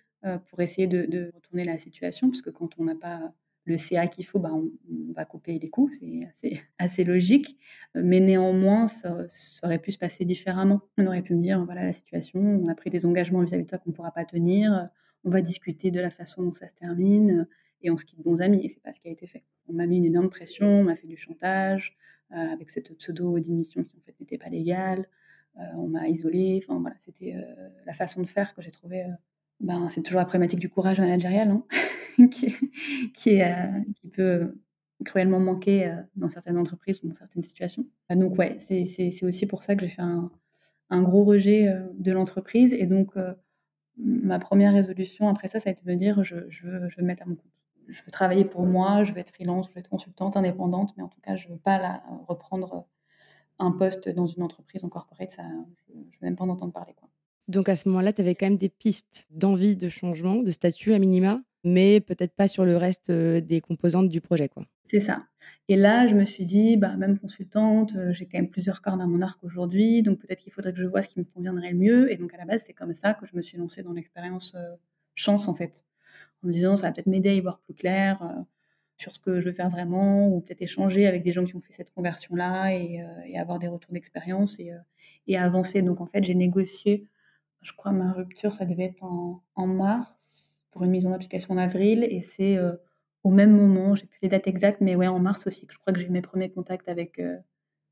[0.51, 3.33] pour essayer de, de, retourner la situation, parce que quand on n'a pas
[3.68, 4.70] le CA qu'il faut, bah, on,
[5.12, 7.59] va couper les coûts, c'est assez, logique.
[7.94, 9.26] Mais néanmoins, ça,
[9.62, 10.81] aurait pu se passer différemment.
[10.96, 13.68] On aurait pu me dire, voilà la situation, on a pris des engagements vis-à-vis de
[13.68, 14.88] toi qu'on ne pourra pas tenir,
[15.24, 17.46] on va discuter de la façon dont ça se termine,
[17.83, 18.64] et on se quitte bons amis.
[18.64, 19.44] Et c'est pas ce qui a été fait.
[19.68, 21.96] On m'a mis une énorme pression, on m'a fait du chantage,
[22.33, 25.07] euh, avec cette pseudo-démission qui en fait n'était pas légale.
[25.59, 26.61] Euh, on m'a isolé.
[26.62, 29.04] Enfin voilà, c'était euh, la façon de faire que j'ai trouvé.
[29.61, 31.50] ben, c'est toujours la problématique du courage managérial.
[31.50, 31.64] Hein
[32.20, 34.54] euh, qui, peut
[35.04, 37.85] cruellement manquer euh, dans certaines entreprises ou dans certaines situations.
[38.11, 42.74] Euh, donc ouais, c'est aussi pour ça que j'ai fait un, gros rejet de l'entreprise.
[42.74, 43.14] Et donc,
[43.98, 47.02] ma première résolution après ça, ça a été de me dire, je, je, veux, me
[47.02, 47.52] mettre à mon compte.
[47.88, 51.02] Je veux travailler pour moi, je veux être freelance, je veux être consultante, indépendante, mais
[51.02, 52.87] en tout cas, je ne veux pas reprendre
[53.59, 55.31] un poste dans une entreprise en corporate.
[55.31, 55.42] Ça,
[55.88, 56.94] je ne veux même pas en entendre parler.
[57.48, 60.92] Donc à ce moment-là, tu avais quand même des pistes d'envie de changement, de statut
[60.92, 61.40] à minima?
[61.64, 64.49] Mais peut-être pas sur le reste des composantes du projet.
[64.85, 65.27] C'est ça.
[65.68, 69.07] Et là, je me suis dit, bah, même consultante, j'ai quand même plusieurs cordes à
[69.07, 71.79] mon arc aujourd'hui, donc peut-être qu'il faudrait que je vois ce qui me conviendrait le
[71.79, 72.12] mieux.
[72.12, 74.57] Et donc, à la base, c'est comme ça que je me suis lancée dans l'expérience
[75.14, 75.85] chance, en fait,
[76.42, 78.23] en me disant, ça va peut-être m'aider à y voir plus clair
[78.97, 81.61] sur ce que je veux faire vraiment, ou peut-être échanger avec des gens qui ont
[81.61, 83.05] fait cette conversion-là et,
[83.37, 84.73] avoir des retours d'expérience et,
[85.27, 85.83] et, avancer.
[85.83, 87.07] Donc, en fait, j'ai négocié,
[87.62, 90.17] je crois, ma rupture, ça devait être en, en mars
[90.70, 92.07] pour une mise en application en avril.
[92.11, 92.72] Et c'est euh,
[93.24, 95.78] au même moment, j'ai plus les dates exactes, mais ouais, en mars aussi, que je
[95.78, 97.37] crois que j'ai eu mes premiers contacts avec, euh,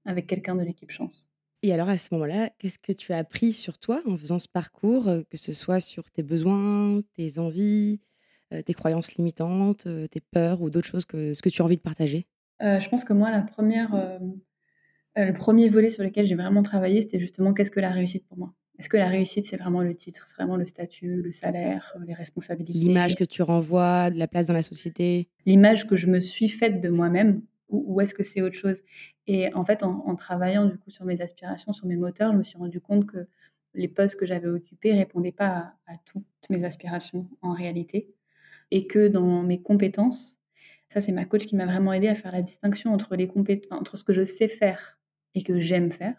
[0.04, 1.30] avec quelqu'un de l'équipe Chance.
[1.62, 4.48] Et alors à ce moment-là, qu'est-ce que tu as appris sur toi en faisant ce
[4.48, 8.00] parcours, euh, que ce soit sur tes besoins, tes envies,
[8.64, 11.80] tes croyances limitantes, tes peurs ou d'autres choses que ce que tu as envie de
[11.80, 12.28] partager?
[12.60, 14.20] Je pense que moi, la première,
[15.16, 18.38] le premier volet sur lequel j'ai vraiment travaillé, c'était justement qu'est-ce que la réussite pour
[18.38, 18.54] moi?
[18.78, 22.12] Est-ce que la réussite, c'est vraiment le titre, c'est vraiment le statut, le salaire, les
[22.12, 22.78] responsabilités?
[22.78, 25.28] L'image que tu renvoies, la place dans la société?
[25.46, 28.82] L'image que je me suis faite de moi-même, ou, est-ce que c'est autre chose?
[29.26, 32.42] Et en fait, en, travaillant du coup sur mes aspirations, sur mes moteurs, je me
[32.42, 33.26] suis rendu compte que
[33.74, 38.14] les postes que j'avais occupés répondaient pas à, toutes mes aspirations en réalité,
[38.70, 40.38] et que dans mes compétences,
[40.88, 43.78] ça c'est ma coach qui m'a vraiment aidé à faire la distinction entre les compétences,
[43.78, 44.98] entre ce que je sais faire
[45.34, 46.14] et que j'aime faire,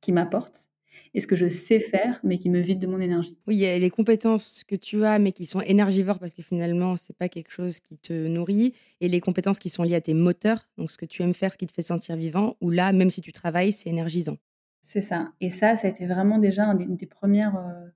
[0.00, 0.68] qui m'apporte,
[1.14, 3.38] et ce que je sais faire, mais qui me vide de mon énergie.
[3.46, 6.42] Oui, il y a les compétences que tu as, mais qui sont énergivores parce que
[6.42, 10.00] finalement, c'est pas quelque chose qui te nourrit, et les compétences qui sont liées à
[10.00, 12.70] tes moteurs, donc ce que tu aimes faire, ce qui te fait sentir vivant, où
[12.70, 14.36] là, même si tu travailles, c'est énergisant.
[14.82, 15.32] C'est ça.
[15.40, 17.88] Et ça, ça a été vraiment déjà une des, premières euh,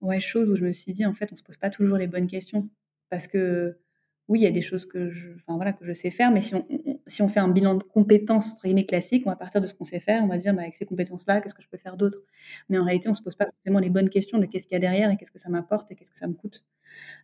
[0.00, 2.08] ouais, choses où je me suis dit, en fait, on se pose pas toujours les
[2.08, 2.68] bonnes questions.
[3.10, 3.76] Parce que
[4.32, 6.40] oui, il y a des choses que je, enfin, voilà, que je sais faire, mais
[6.40, 6.66] si on,
[7.06, 9.84] si on fait un bilan de compétences entre classique, on va partir de ce qu'on
[9.84, 12.18] sait faire, on va dire bah, avec ces compétences-là, qu'est-ce que je peux faire d'autre?
[12.70, 14.76] Mais en réalité, on se pose pas forcément les bonnes questions de qu'est-ce qu'il y
[14.76, 16.64] a derrière et qu'est-ce que ça m'apporte et qu'est-ce que ça me coûte.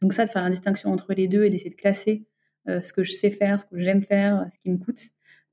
[0.02, 2.26] Donc ça, de faire la distinction entre les deux et d'essayer de classer
[2.68, 5.00] euh, ce que je sais faire, ce que j'aime faire, ce qui me coûte,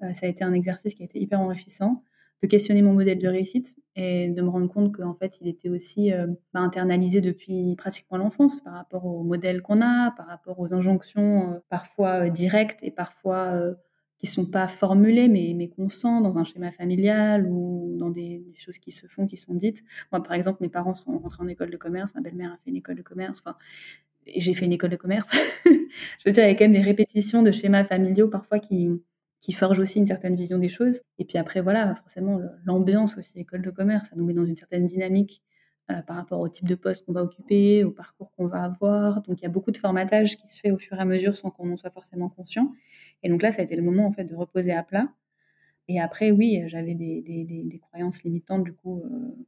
[0.04, 2.04] euh, ça a été un exercice qui a été hyper enrichissant.
[2.44, 5.70] De questionner mon modèle de réussite et de me rendre compte qu'en fait, il était
[5.70, 10.60] aussi euh, bah, internalisé depuis pratiquement l'enfance par rapport au modèle qu'on a, par rapport
[10.60, 13.54] aux injonctions euh, parfois euh, directes et parfois
[14.18, 18.46] qui sont pas formulées, mais, mais qu'on sent dans un schéma familial ou dans des,
[18.58, 19.84] choses qui se font, qui sont dites.
[20.12, 22.70] Moi, par exemple, mes parents sont rentrés en école de commerce, ma belle-mère a fait
[22.70, 23.58] une école de commerce, enfin,
[24.26, 25.32] j'ai fait une école de commerce.
[25.66, 28.90] Je veux dire, il y a quand même des répétitions de schémas familiaux parfois qui,
[29.46, 31.04] qui forge aussi une certaine vision des choses.
[31.20, 34.56] Et puis après, voilà, forcément, l'ambiance aussi, école de commerce, ça nous met dans une
[34.56, 35.44] certaine dynamique
[35.92, 39.22] euh, par rapport au type de poste qu'on va occuper, au parcours qu'on va avoir.
[39.22, 41.36] Donc, il y a beaucoup de formatage qui se fait au fur et à mesure
[41.36, 42.74] sans qu'on en soit forcément conscient.
[43.22, 45.14] Et donc là, ça a été le moment, en fait, de reposer à plat.
[45.88, 49.46] Et après, oui, j'avais des, des, croyances limitantes, du coup, euh,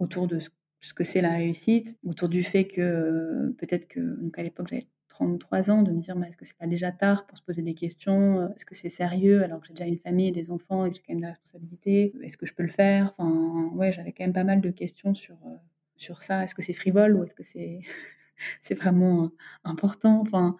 [0.00, 0.50] autour de ce,
[0.92, 4.88] que c'est la réussite, autour du fait que euh, peut-être que, donc à l'époque, j'avais
[5.16, 7.74] 33 ans, de me dire, est-ce que c'est pas déjà tard pour se poser des
[7.74, 8.40] questions?
[8.40, 10.96] Euh, Est-ce que c'est sérieux alors que j'ai déjà une famille, des enfants et que
[10.96, 12.12] j'ai quand même des responsabilités?
[12.22, 13.14] Est-ce que je peux le faire?
[13.16, 15.56] Enfin, ouais, j'avais quand même pas mal de questions sur, euh,
[15.96, 16.44] sur ça.
[16.44, 17.80] Est-ce que c'est frivole ou est-ce que c'est
[18.60, 19.28] c'est vraiment euh,
[19.64, 20.20] important?
[20.20, 20.56] Enfin,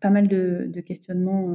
[0.00, 1.54] pas mal de, de questionnements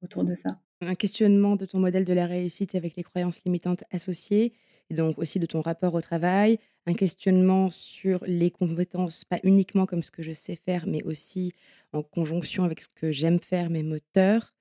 [0.00, 0.60] autour de ça.
[0.82, 4.54] Un questionnement de ton modèle de la réussite avec les croyances limitantes associées,
[4.88, 9.86] et donc aussi de ton rapport au travail, un questionnement sur les compétences, pas uniquement
[9.86, 11.52] comme ce que je sais faire, mais aussi
[11.92, 14.54] en conjonction avec ce que j'aime faire, mes moteurs.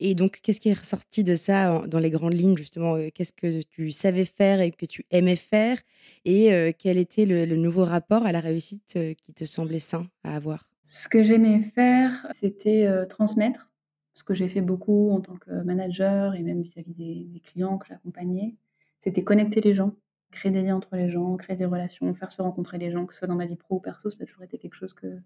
[0.00, 3.32] Et donc, qu'est-ce qui est ressorti de ça dans les grandes lignes, justement euh, Qu'est-ce
[3.32, 5.78] que tu savais faire et que tu aimais faire
[6.24, 10.06] Et euh, quel était le, nouveau rapport à la réussite euh, qui te semblait sain
[10.22, 10.68] à avoir?
[10.86, 13.70] Ce que j'aimais faire, c'était transmettre.
[14.14, 17.88] Ce que j'ai fait beaucoup en tant que manager et même vis-à-vis des, clients que
[17.88, 18.54] j'accompagnais,
[19.00, 19.94] c'était connecter les gens
[20.34, 23.14] créer des liens entre les gens, créer des relations, faire se rencontrer les gens, que
[23.14, 25.20] ce soit dans ma vie pro ou perso, ça a toujours été quelque chose que,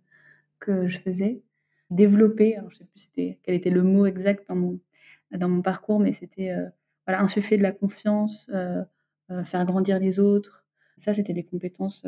[0.61, 1.43] que je faisais.
[1.91, 4.79] Développer, alors je sais plus quel était le mot exact dans mon,
[5.33, 6.69] dans mon parcours, mais c'était euh,
[7.07, 8.85] voilà, insuffler de la confiance, euh,
[9.31, 10.65] euh, faire grandir les autres.
[10.99, 12.05] Ça, c'était des compétences.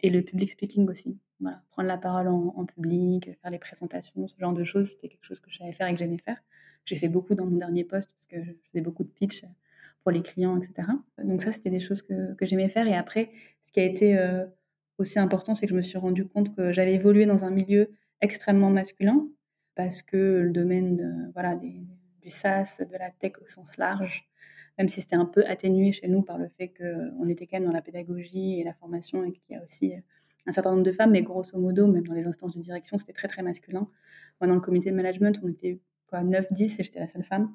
[0.00, 1.18] et le public speaking aussi.
[1.40, 5.24] Voilà, prendre la parole en, public, faire les présentations, ce genre de choses, c'était quelque
[5.24, 6.42] chose que j'avais faire et que j'aimais faire.
[6.84, 9.44] J'ai fait beaucoup dans mon dernier poste parce que je faisais beaucoup de pitch
[10.02, 10.88] pour les clients, etc.
[11.22, 12.86] Donc ça, c'était des choses que, que j'aimais faire.
[12.86, 13.30] Et après,
[13.64, 14.46] ce qui a été euh,
[14.98, 17.90] aussi important, c'est que je me suis rendu compte que j'avais évolué dans un milieu
[18.20, 19.26] extrêmement masculin,
[19.74, 21.86] parce que le domaine voilà, du
[22.26, 24.28] SaaS, de la tech au sens large,
[24.78, 27.66] même si c'était un peu atténué chez nous par le fait qu'on était quand même
[27.66, 29.94] dans la pédagogie et la formation et qu'il y a aussi
[30.50, 33.12] un certain nombre de femmes, mais grosso modo, même dans les instances de direction, c'était
[33.12, 33.88] très très masculin.
[34.40, 37.54] Moi, dans le comité de management, on était quoi, 9-10 et j'étais la seule femme.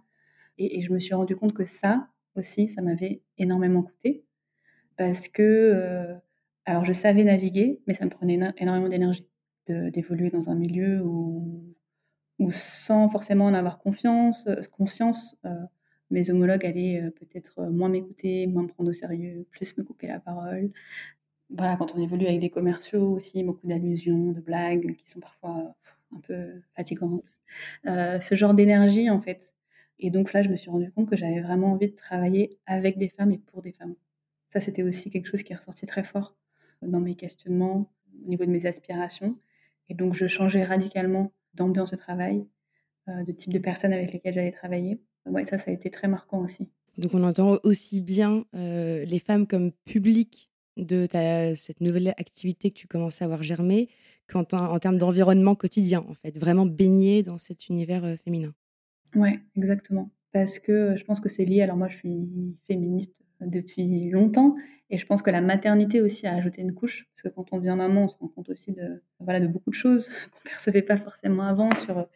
[0.58, 4.26] et, je me suis rendu compte que ça, aussi, ça m'avait énormément coûté
[4.98, 6.16] parce que, euh,
[6.66, 9.26] alors je savais naviguer, mais ça me prenait énormément d'énergie
[9.68, 11.76] d'évoluer dans un milieu où,
[12.38, 15.56] où, sans forcément en avoir confiance, euh, conscience, euh,
[16.12, 20.20] mes homologues allaient peut-être moins m'écouter, moins me prendre au sérieux, plus me couper la
[20.20, 20.72] parole.
[21.50, 25.76] Voilà, quand on évolue avec des commerciaux aussi, beaucoup d'allusions, de blagues qui sont parfois
[26.16, 27.38] un peu fatigantes.
[27.86, 29.56] ce genre d'énergie, en fait,
[30.00, 32.98] et donc là, je me suis rendu compte que j'avais vraiment envie de travailler avec
[32.98, 33.96] des femmes et pour des femmes.
[34.50, 36.36] Ça, c'était aussi quelque chose qui est ressorti très fort
[36.82, 37.92] dans mes questionnements,
[38.24, 39.38] au niveau de mes aspirations.
[39.90, 42.46] Et donc, je changeais radicalement d'ambiance de travail,
[43.08, 45.00] euh, de type de personnes avec lesquelles j'allais travailler.
[45.46, 46.70] Ça, ça a été très marquant aussi.
[46.98, 51.06] Donc, on entend aussi bien euh, les femmes comme public de
[51.56, 53.90] cette nouvelle activité que tu commences à avoir germé
[54.28, 58.54] qu'en en termes d'environnement quotidien, en fait, vraiment baigner dans cet univers euh, féminin?
[59.16, 60.10] Ouais, exactement.
[60.32, 61.62] Parce que je pense que c'est lié.
[61.62, 64.56] Alors moi, je suis féministe depuis longtemps,
[64.90, 67.58] et je pense que la maternité aussi a ajouté une couche, parce que quand on
[67.58, 70.50] devient maman, on se rend compte aussi de, voilà, de beaucoup de choses qu'on ne
[70.50, 72.08] percevait pas forcément avant sur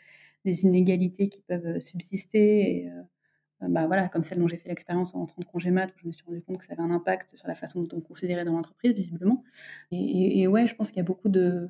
[0.45, 3.02] des inégalités qui peuvent subsister, euh,
[3.62, 6.08] bah voilà, comme celle dont j'ai fait l'expérience en rentrant de congé mat, où je
[6.08, 8.45] me suis rendu compte que ça avait un impact sur la façon dont on considérait
[8.45, 9.43] dans l'entreprise, visiblement.
[9.91, 11.69] Et, ouais, je pense qu'il y a beaucoup de,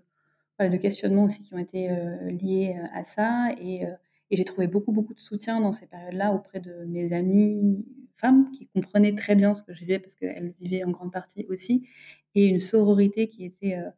[0.82, 3.92] questionnements aussi qui ont été euh, liés à ça, et euh,
[4.32, 7.86] et j'ai trouvé beaucoup, beaucoup de soutien dans ces périodes-là auprès de mes amies
[8.18, 11.46] femmes qui comprenaient très bien ce que je vivais parce qu'elles vivaient en grande partie
[11.50, 11.88] aussi.
[12.36, 13.90] Et une sororité qui était euh,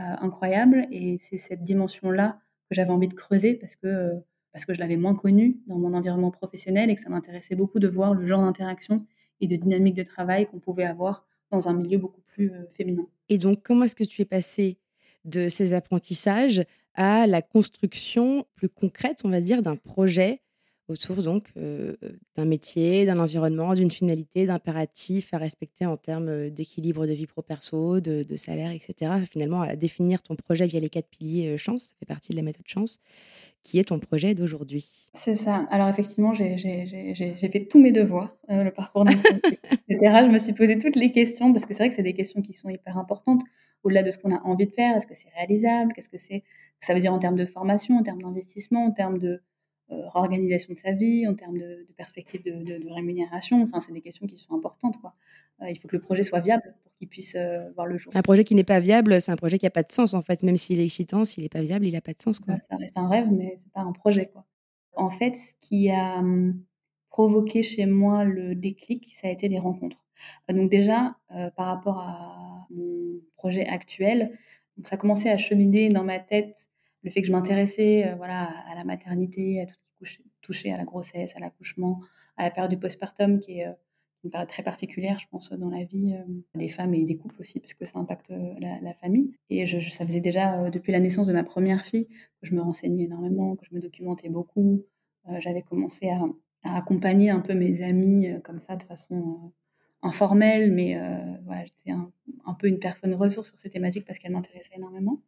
[0.00, 0.86] euh, incroyable.
[0.90, 4.14] Et c'est cette dimension-là que j'avais envie de creuser parce que,
[4.54, 7.80] parce que je l'avais moins connue dans mon environnement professionnel et que ça m'intéressait beaucoup
[7.80, 9.04] de voir le genre d'interaction
[9.40, 13.04] et de dynamique de travail qu'on pouvait avoir dans un milieu beaucoup plus euh, féminin.
[13.28, 14.78] Et donc, comment est-ce que tu es passée
[15.24, 16.62] de ces apprentissages
[16.94, 20.40] à la construction plus concrète, on va dire, d'un projet
[20.86, 27.12] autour donc d'un métier, d'un environnement, d'une finalité, d'impératif à respecter en termes d'équilibre de
[27.12, 29.12] vie pro-perso, de, salaire, etc.
[29.28, 32.42] Finalement, à définir ton projet via les quatre piliers chance, ça fait partie de la
[32.42, 32.98] méthode chance,
[33.64, 34.86] qui est ton projet d'aujourd'hui.
[35.14, 35.66] C'est ça.
[35.70, 36.56] Alors effectivement, j'ai
[37.50, 39.04] fait tous mes devoirs, le parcours
[39.88, 40.22] etc.
[40.26, 42.42] Je me suis posé toutes les questions parce que c'est vrai que c'est des questions
[42.42, 43.42] qui sont hyper importantes
[43.82, 44.94] au-delà de ce qu'on a envie de faire.
[44.96, 45.92] Est-ce que c'est réalisable?
[45.94, 46.44] Qu'est-ce que c'est?
[46.80, 49.42] Ça veut dire en termes de formation, en termes d'investissement, en termes de
[49.90, 53.62] euh, organisation de sa vie, en termes de, de perspective de, rémunération.
[53.62, 54.98] Enfin, c'est des questions qui sont importantes.
[54.98, 55.14] Quoi.
[55.60, 58.10] Euh, il faut que le projet soit viable pour qu'il puisse euh, voir le jour.
[58.16, 60.22] Un projet qui n'est pas viable, c'est un projet qui n'a pas de sens en
[60.22, 60.42] fait.
[60.42, 62.40] Même s'il est excitant, s'il n'est pas viable, il n'a pas de sens.
[62.40, 62.54] Quoi.
[62.70, 64.24] ça reste un rêve, mais c'est pas un projet.
[64.24, 64.46] Quoi.
[64.94, 66.58] En fait, ce qui a hum,
[67.10, 70.02] provoqué chez moi le déclic, ça a été les rencontres.
[70.48, 71.16] Donc déjà,
[71.56, 74.32] par rapport à mon projet actuel,
[74.82, 76.68] ça a commencé à cheminer dans ma tête
[77.04, 80.72] le fait que je m'intéressais euh, voilà, à la maternité, à tout ce qui touchait
[80.72, 82.00] à la grossesse, à l'accouchement,
[82.36, 83.72] à la période du postpartum qui est euh,
[84.24, 87.38] une période très particulière, je pense, dans la vie euh, des femmes et des couples
[87.40, 89.34] aussi, parce que ça impacte la, famille.
[89.50, 92.62] Et je, ça faisait déjà depuis la naissance de ma première fille que je me
[92.62, 94.82] renseignais énormément, que je me documentais beaucoup.
[95.40, 96.24] J'avais commencé à,
[96.62, 99.52] accompagner un peu mes amis comme ça, de façon
[100.00, 100.98] informelle, mais
[101.44, 102.10] voilà, j'étais un,
[102.46, 105.20] un, peu une personne ressource sur ces thématiques parce qu'elles m'intéressaient énormément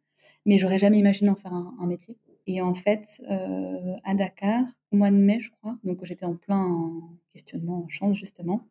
[0.47, 2.17] mais j'aurais jamais imaginé en faire un, métier.
[2.47, 6.35] Et en fait, euh, à Dakar, au mois de mai, je crois, donc j'étais en
[6.35, 7.01] plein
[7.33, 8.65] questionnement en chance justement,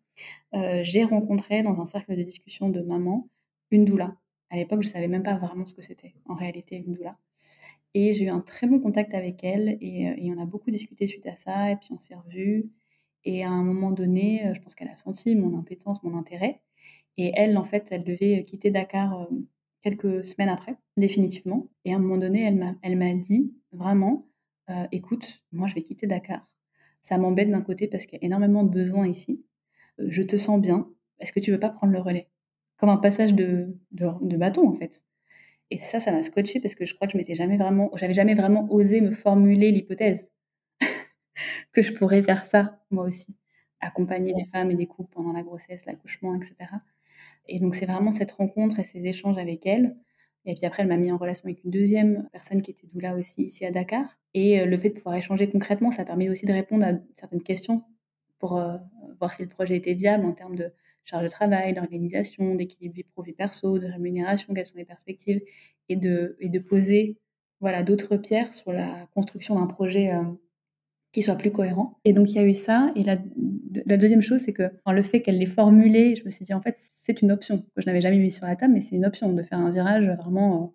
[0.55, 3.29] euh, j'ai rencontré dans un cercle de discussion de maman
[3.71, 4.17] une doula.
[4.49, 7.19] À l'époque, je savais même pas vraiment ce que c'était en réalité une doula.
[7.93, 10.71] Et j'ai eu un très bon contact avec elle et, euh, et, on a beaucoup
[10.71, 12.71] discuté suite à ça et puis on s'est revus.
[13.25, 16.63] Et à un moment donné, je pense qu'elle a senti mon impétence, mon intérêt.
[17.19, 19.29] Et elle, en fait, elle devait quitter Dakar
[19.83, 21.69] quelques semaines après, définitivement.
[21.85, 24.27] Et à un moment donné, elle m'a, elle m'a dit vraiment,
[24.71, 26.49] euh, écoute, moi je vais quitter Dakar.
[27.03, 29.45] Ça m'embête d'un côté parce qu'il y a énormément de besoins ici.
[30.01, 30.91] Euh, je te sens bien.
[31.21, 32.29] Est-ce que tu veux pas prendre le relais?
[32.79, 35.05] Comme un passage de, de, bâton en fait.
[35.71, 38.15] Et ça, ça m'a scotché parce que je crois que je m'étais jamais vraiment, j'avais
[38.15, 40.29] jamais vraiment osé me formuler l'hypothèse
[41.73, 43.35] que je pourrais faire ça moi aussi,
[43.81, 46.55] accompagner des femmes et des couples pendant la grossesse, l'accouchement, etc.
[47.49, 49.97] Et donc, c'est vraiment cette rencontre et ces échanges avec elle.
[50.45, 53.17] Et puis après, elle m'a mis en relation avec une deuxième personne qui était doula
[53.17, 54.07] aussi ici à Dakar.
[54.33, 57.43] Et euh, le fait de pouvoir échanger concrètement, ça permet aussi de répondre à certaines
[57.43, 57.83] questions
[58.39, 58.77] pour euh,
[59.19, 60.73] voir si le projet était viable en termes de
[61.05, 65.41] charge de travail, d'organisation, d'équilibre vie pro perso, de rémunération, quelles sont les perspectives,
[65.89, 67.19] et de, et de poser
[67.61, 70.23] voilà d'autres pierres sur la construction d'un projet euh,
[71.13, 71.99] qui soit plus cohérent.
[72.05, 72.93] Et donc il y a eu ça.
[72.95, 73.17] Et la,
[73.97, 76.77] deuxième chose, c'est que le fait qu'elle l'ait formulé, je me suis dit en fait
[77.03, 79.33] c'est une option que je n'avais jamais mis sur la table, mais c'est une option
[79.33, 80.75] de faire un virage vraiment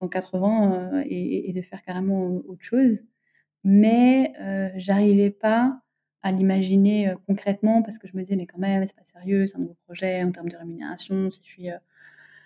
[0.00, 3.04] en 80 euh, et, de faire carrément autre chose.
[3.64, 5.80] Mais euh, j'arrivais pas
[6.22, 9.46] à l'imaginer euh, concrètement parce que je me disais mais quand même c'est pas sérieux,
[9.46, 11.28] c'est un nouveau projet en termes de rémunération.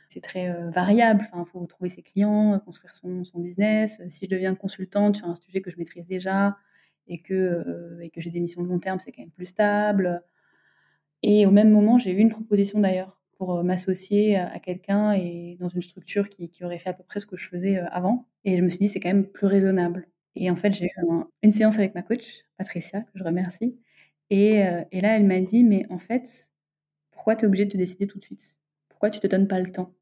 [0.09, 1.20] C'est très variable.
[1.22, 4.02] Enfin, faut trouver ses clients, construire son, son, business.
[4.09, 6.56] Si je deviens consultante sur un sujet que je maîtrise déjà
[7.11, 10.23] et que, et que j'ai des missions de long terme, c'est quand même plus stable.
[11.23, 15.57] Et au même moment, j'ai eu une proposition d'ailleurs pour euh, m'associer à quelqu'un et
[15.61, 18.27] dans une structure qui, aurait fait à peu près ce que je faisais euh, avant.
[18.44, 20.09] Et je me suis dit, c'est quand même plus raisonnable.
[20.37, 20.90] Et en fait, j'ai eu
[21.42, 23.79] une séance avec ma coach, Patricia, que je remercie.
[24.31, 26.51] Et, euh, et là, elle m'a dit, mais en fait,
[27.11, 28.59] pourquoi tu es obligé de te décider tout de suite?
[28.88, 29.94] Pourquoi tu te donnes pas le temps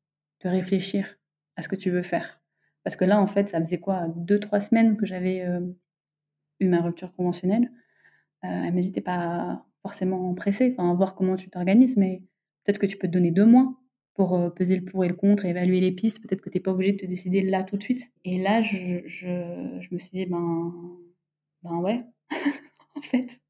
[0.44, 1.16] de réfléchir
[1.56, 2.42] à ce que tu veux faire?
[2.84, 4.08] Parce que là, en fait, ça faisait quoi?
[4.16, 5.46] Deux, trois semaines que j'avais
[6.60, 7.70] eu ma rupture conventionnelle.
[8.42, 12.22] elle me dit, t'es pas forcément pressé, enfin, voir comment tu t'organises, mais
[12.64, 13.74] peut-être que tu peux te donner deux mois
[14.18, 16.20] pour euh, peser le pour et le contre, évaluer les pistes.
[16.20, 18.10] Peut-être que tu n'es pas obligé de te décider là tout de suite.
[18.24, 20.74] Et là, je, me suis dit, ben,
[21.62, 22.04] ben ouais,
[22.96, 23.40] en fait.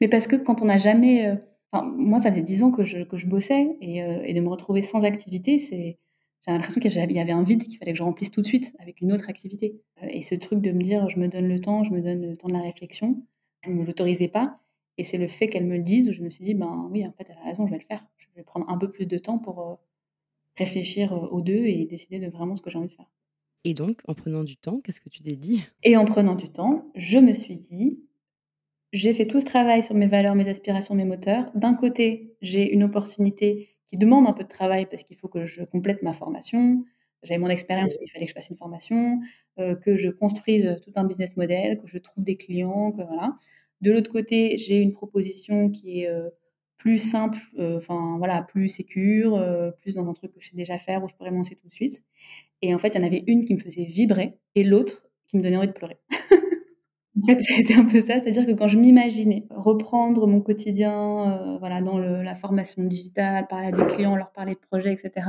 [0.00, 1.26] Mais parce que quand on n'a jamais.
[1.28, 1.36] Euh,
[1.82, 4.48] moi, ça faisait dix ans que je, que je bossais et, euh, et, de me
[4.48, 5.98] retrouver sans activité, c'est.
[6.46, 8.74] J'avais l'impression qu'il y avait un vide qu'il fallait que je remplisse tout de suite
[8.78, 9.80] avec une autre activité.
[10.02, 12.36] Et ce truc de me dire, je me donne le temps, je me donne le
[12.36, 13.22] temps de la réflexion,
[13.62, 14.58] je ne me l'autorisais pas.
[14.96, 17.06] Et c'est le fait qu'elle me le dise où je me suis dit, ben oui,
[17.06, 18.06] en fait, elle a raison, je vais le faire.
[18.16, 19.74] Je vais prendre un peu plus de temps pour euh,
[20.56, 23.10] réfléchir euh, aux deux et décider de vraiment ce que j'ai envie de faire.
[23.64, 25.62] Et donc, en prenant du temps, qu'est-ce que tu t'es dit?
[25.82, 28.00] Et en prenant du temps, je me suis dit,
[28.92, 31.50] j'ai fait tout ce travail sur mes valeurs, mes aspirations, mes moteurs.
[31.54, 35.44] D'un côté, j'ai une opportunité qui demande un peu de travail parce qu'il faut que
[35.44, 36.84] je complète ma formation.
[37.24, 39.18] J'avais mon expérience, il fallait que je fasse une formation,
[39.58, 43.36] euh, que je construise tout un business model, que je trouve des clients, que voilà.
[43.80, 46.30] De l'autre côté, j'ai une proposition qui est euh,
[46.76, 49.44] plus simple, euh, enfin voilà, plus sécure,
[49.80, 51.66] plus dans un truc que je sais déjà faire où je pourrais me lancer tout
[51.66, 52.04] de suite.
[52.62, 55.36] Et en fait, il y en avait une qui me faisait vibrer et l'autre qui
[55.36, 55.98] me donnait envie de pleurer.
[57.22, 61.80] En fait, c'était un peu ça, c'est-à-dire que quand je m'imaginais reprendre mon quotidien, voilà,
[61.82, 65.26] dans la formation digitale, parler à des clients, leur parler de projets, etc.,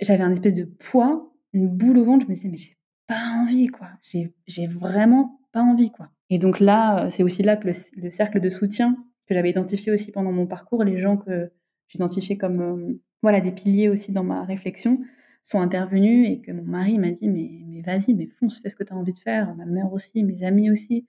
[0.00, 2.26] j'avais un espèce de poids, une boule au ventre.
[2.26, 2.76] Je me disais, mais j'ai
[3.06, 3.88] pas envie, quoi.
[4.02, 6.10] J'ai vraiment pas envie, quoi.
[6.30, 10.12] Et donc là, c'est aussi là que le, cercle de soutien que j'avais identifié aussi
[10.12, 11.50] pendant mon parcours, les gens que
[11.88, 15.00] j'identifiais comme voilà des piliers aussi dans ma réflexion,
[15.46, 18.74] sont intervenus et que mon mari m'a dit mais, mais vas-y, mais fonce, fais ce
[18.76, 21.06] que tu as envie de faire, ma mère aussi, mes amis aussi,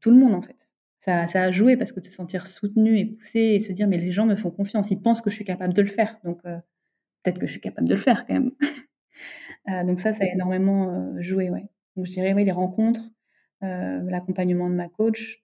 [0.00, 0.72] tout le monde en fait.
[1.00, 3.86] Ça, ça a joué parce que de se sentir soutenu et poussé et se dire
[3.86, 6.18] mais les gens me font confiance, ils pensent que je suis capable de le faire,
[6.24, 6.56] donc euh,
[7.22, 8.52] peut-être que je suis capable de le faire quand même.
[9.68, 11.66] Euh, donc ça, ça a énormément euh, joué, ouais.
[11.96, 13.00] Donc je dirais oui les rencontres,
[13.62, 15.42] l'accompagnement de ma coach,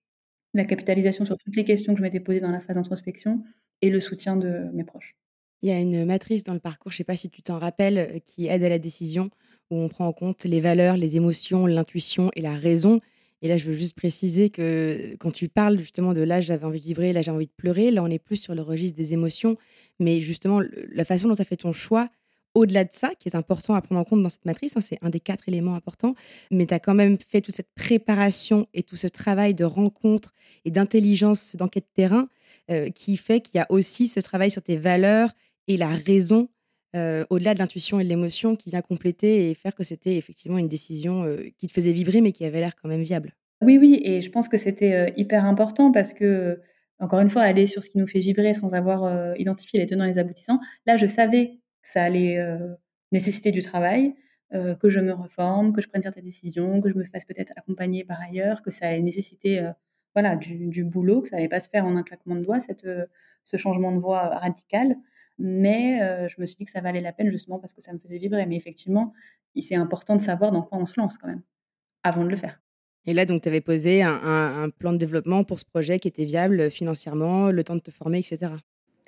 [0.54, 3.42] la capitalisation sur toutes les questions que je m'étais posées dans la phase d'introspection
[3.80, 5.16] et le soutien de mes proches.
[5.62, 7.58] Il y a une matrice dans le parcours, je ne sais pas si tu t'en
[7.58, 9.30] rappelles, euh, qui aide à la décision,
[9.70, 13.00] où on prend en compte les valeurs, les émotions, l'intuition et la raison.
[13.42, 16.80] Et là, je veux juste préciser que quand tu parles justement de là, j'avais envie
[16.80, 19.14] de vibrer, là, j'ai envie de pleurer, là, on est plus sur le registre des
[19.14, 19.56] émotions.
[20.00, 20.60] Mais justement,
[20.92, 22.08] la façon dont tu as fait ton choix,
[22.54, 24.98] au-delà de ça, qui est important à prendre en compte dans cette matrice, hein, c'est
[25.00, 26.14] un des quatre éléments importants,
[26.50, 30.34] mais tu as quand même fait toute cette préparation et tout ce travail de rencontre
[30.64, 32.28] et d'intelligence d'enquête terrain
[32.70, 35.30] euh, qui fait qu'il y a aussi ce travail sur tes valeurs
[35.68, 36.48] et la raison,
[36.94, 40.58] euh, au-delà de l'intuition et de l'émotion, qui vient compléter et faire que c'était effectivement
[40.58, 43.34] une décision euh, qui te faisait vibrer, mais qui avait l'air quand même viable.
[43.62, 46.60] Oui, oui, et je pense que c'était euh, hyper important parce que,
[46.98, 50.04] encore une fois, aller sur ce qui nous fait vibrer sans avoir identifié les tenants
[50.04, 52.38] et les aboutissants, là, je savais que ça allait
[53.10, 54.14] nécessiter du travail,
[54.52, 58.04] que je me reforme, que je prenne certaines décisions, que je me fasse peut-être accompagner
[58.04, 59.68] par ailleurs, que ça allait nécessiter
[60.14, 62.86] voilà, du, boulot, que ça allait pas se faire en un claquement de doigts, cette,
[63.42, 64.96] ce changement de voie radical.
[65.38, 67.92] Mais euh, je me suis dit que ça valait la peine justement parce que ça
[67.92, 68.46] me faisait vibrer.
[68.46, 69.12] Mais effectivement,
[69.60, 71.42] c'est important de savoir dans quoi on se lance quand même,
[72.02, 72.60] avant de le faire.
[73.04, 76.24] Et là, donc, tu avais posé un, plan de développement pour ce projet qui était
[76.24, 78.52] viable euh, financièrement, le temps de te former, etc.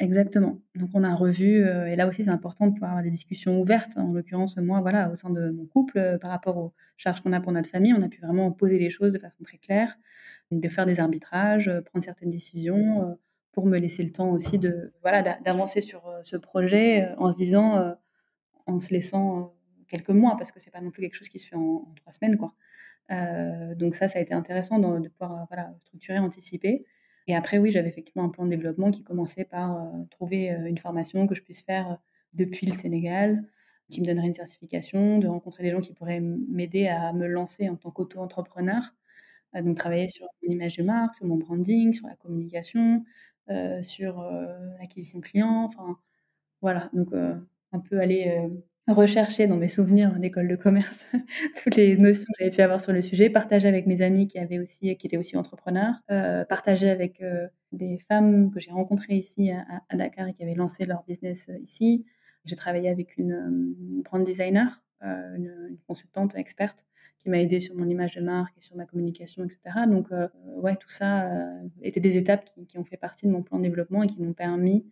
[0.00, 0.60] Exactement.
[0.74, 3.60] Donc, on a revu, euh, et là aussi, c'est important de pouvoir avoir des discussions
[3.60, 3.96] ouvertes.
[3.96, 7.40] En l'occurrence, moi, voilà, au sein de mon couple, par rapport aux charges qu'on a
[7.40, 9.96] pour notre famille, on a pu vraiment poser les choses de façon très claire,
[10.50, 13.16] de faire des arbitrages, prendre certaines décisions
[13.54, 17.30] pour me laisser le temps aussi de voilà d'avancer sur euh, ce projet euh, en
[17.30, 17.92] se disant euh,
[18.66, 19.54] en se laissant
[19.88, 22.12] quelques mois parce que c'est pas non plus quelque chose qui se fait en, trois
[22.12, 22.54] semaines quoi.
[23.76, 26.84] Donc ça ça a été intéressant de, pouvoir voilà structurer anticiper.
[27.28, 31.26] Et après oui j'avais effectivement un plan de développement qui commençait par trouver une formation
[31.26, 31.98] que je puisse faire
[32.32, 33.42] depuis le Sénégal
[33.90, 37.68] qui me donnerait une certification de rencontrer des gens qui pourraient m'aider à me lancer
[37.68, 38.82] en tant qu'auto-entrepreneur.
[39.62, 43.04] Donc travailler sur mon image de marque, sur mon branding, sur la communication,
[43.82, 44.46] sur euh,
[44.78, 45.64] l'acquisition client.
[45.64, 45.98] Enfin,
[46.60, 47.34] voilà, donc euh,
[47.72, 48.48] un peu aller
[48.86, 51.06] rechercher dans mes souvenirs d'école de commerce
[51.62, 54.38] toutes les notions que j'avais pu avoir sur le sujet, partager avec mes amis qui
[54.38, 56.02] avaient aussi, qui étaient aussi entrepreneurs,
[56.48, 57.22] partager avec
[57.72, 62.04] des femmes que j'ai rencontrées ici à, Dakar et qui avaient lancé leur business ici.
[62.44, 66.84] J'ai travaillé avec une, brand designer, une, consultante experte
[67.24, 69.86] qui m'a aidé sur mon image de marque et sur ma communication, etc.
[69.88, 73.56] Donc, euh, ouais, tout ça euh, des étapes qui, ont fait partie de mon plan
[73.56, 74.86] de développement et qui m'ont permis,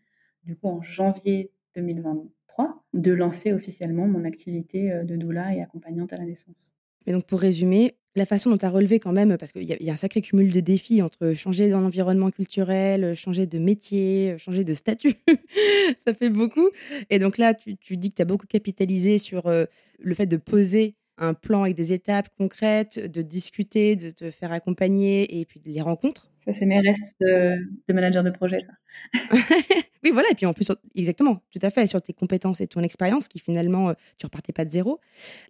[0.44, 6.14] du coup, en janvier 2023, de lancer officiellement mon activité euh, de doula et accompagnante
[6.14, 6.72] à la naissance.
[7.06, 9.90] Mais donc, pour résumer, la façon dont tu as relevé quand même, parce qu'il y,
[9.90, 14.64] a un sacré cumul de défis entre changer dans l'environnement culturel, changer de métier, changer
[14.64, 15.14] de statut,
[15.98, 16.70] ça fait beaucoup.
[17.10, 20.36] Et donc là, tu, tu dis que tu as beaucoup capitalisé sur le fait de
[20.36, 25.60] poser un plan avec des étapes concrètes, de discuter, de te faire accompagner et puis
[25.64, 26.32] les rencontres.
[26.44, 28.72] Ça, c'est mes restes de, manager de projet, ça.
[30.02, 30.28] oui, voilà.
[30.32, 33.38] Et puis en plus, exactement, tout à fait, sur tes compétences et ton expérience qui
[33.38, 34.98] finalement, euh, tu repartais pas de zéro.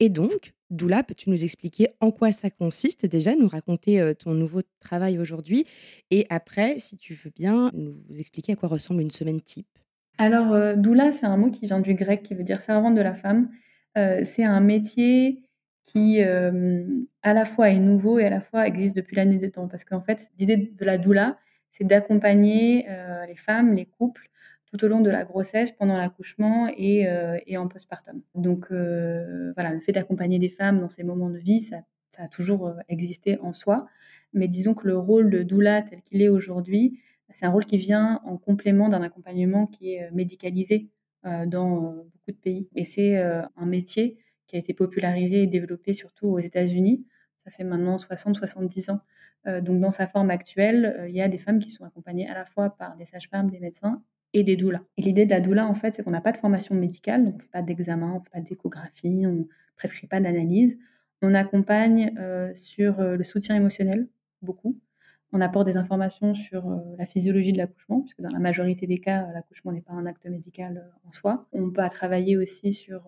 [0.01, 4.35] Et donc, Doula, peux-tu nous expliquer en quoi ça consiste déjà, nous raconter euh, ton
[4.35, 5.65] nouveau travail aujourd'hui?
[6.11, 9.79] Et après, si tu veux bien, nous expliquer à quoi ressemble une semaine type.
[10.19, 13.01] Alors, euh, Doula, c'est un mot qui vient du grec qui veut dire servante de
[13.01, 13.49] la femme.
[13.95, 15.43] c'est un métier
[15.85, 19.69] qui à la fois est nouveau et à la fois existe depuis l'année des temps.
[19.69, 21.39] Parce qu'en fait, l'idée de la doula,
[21.71, 22.87] c'est d'accompagner
[23.27, 24.29] les femmes, les couples,
[24.67, 27.07] tout au long de la grossesse, pendant l'accouchement et,
[27.47, 28.23] et, en postpartum.
[28.35, 31.83] Donc voilà, le fait d'accompagner des femmes dans ces moments de vie, ça,
[32.19, 33.87] a toujours existé en soi.
[34.35, 37.79] Mais disons que le rôle de doula tel qu'il est aujourd'hui, c'est un rôle qui
[37.79, 40.89] vient en complément d'un accompagnement qui est médicalisé
[41.25, 42.69] dans beaucoup de pays.
[42.75, 44.19] Et c'est un métier
[44.57, 47.05] a été popularisé et développé surtout aux États-Unis.
[47.45, 49.01] Ça fait maintenant 60-70 ans.
[49.47, 52.29] Euh, donc dans sa forme actuelle, euh, il y a des femmes qui sont accompagnées
[52.29, 54.83] à la fois par des sages-femmes, des médecins et des doulas.
[54.97, 57.35] Et l'idée de la doula, en fait, c'est qu'on n'a pas de formation médicale, donc
[57.35, 59.45] on ne fait pas d'examen, on ne fait pas d'échographie, on ne
[59.77, 60.79] prescrit pas d'analyse.
[61.21, 62.13] On accompagne
[62.55, 64.09] sur le soutien émotionnel,
[64.41, 64.81] beaucoup.
[65.33, 66.65] On apporte des informations sur
[66.99, 70.27] la physiologie de l'accouchement, puisque dans la majorité des cas, l'accouchement n'est pas un acte
[70.27, 71.47] médical en soi.
[71.53, 73.05] On peut travailler aussi sur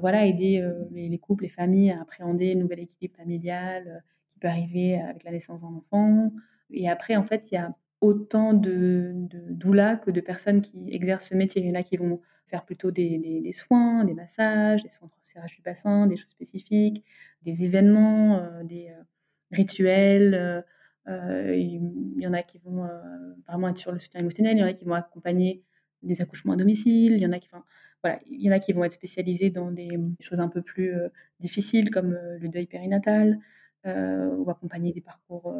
[0.00, 5.00] voilà, aider les, couples, les familles à appréhender une nouvelle équilibre familiale qui peut arriver
[5.00, 6.32] avec la naissance d'un enfant.
[6.70, 9.12] Et après, en fait, il y a autant de,
[9.50, 11.62] doulas que de personnes qui exercent ce métier.
[11.62, 15.12] Il y en a qui vont faire plutôt des, soins, des massages, des soins de
[15.22, 17.02] serrage du bassin, des choses spécifiques,
[17.42, 19.02] des événements, euh, des euh,
[19.50, 20.64] rituels.
[21.08, 22.88] Euh, il y en a qui vont
[23.46, 25.62] vraiment être sur le soutien émotionnel, il y en a qui vont accompagner
[26.02, 27.64] des accouchements à domicile, il y en a qui, enfin,
[28.04, 30.94] voilà, il y en a qui vont être spécialisés dans des choses un peu plus
[31.40, 33.38] difficiles comme le deuil périnatal
[33.84, 35.54] ou accompagner des parcours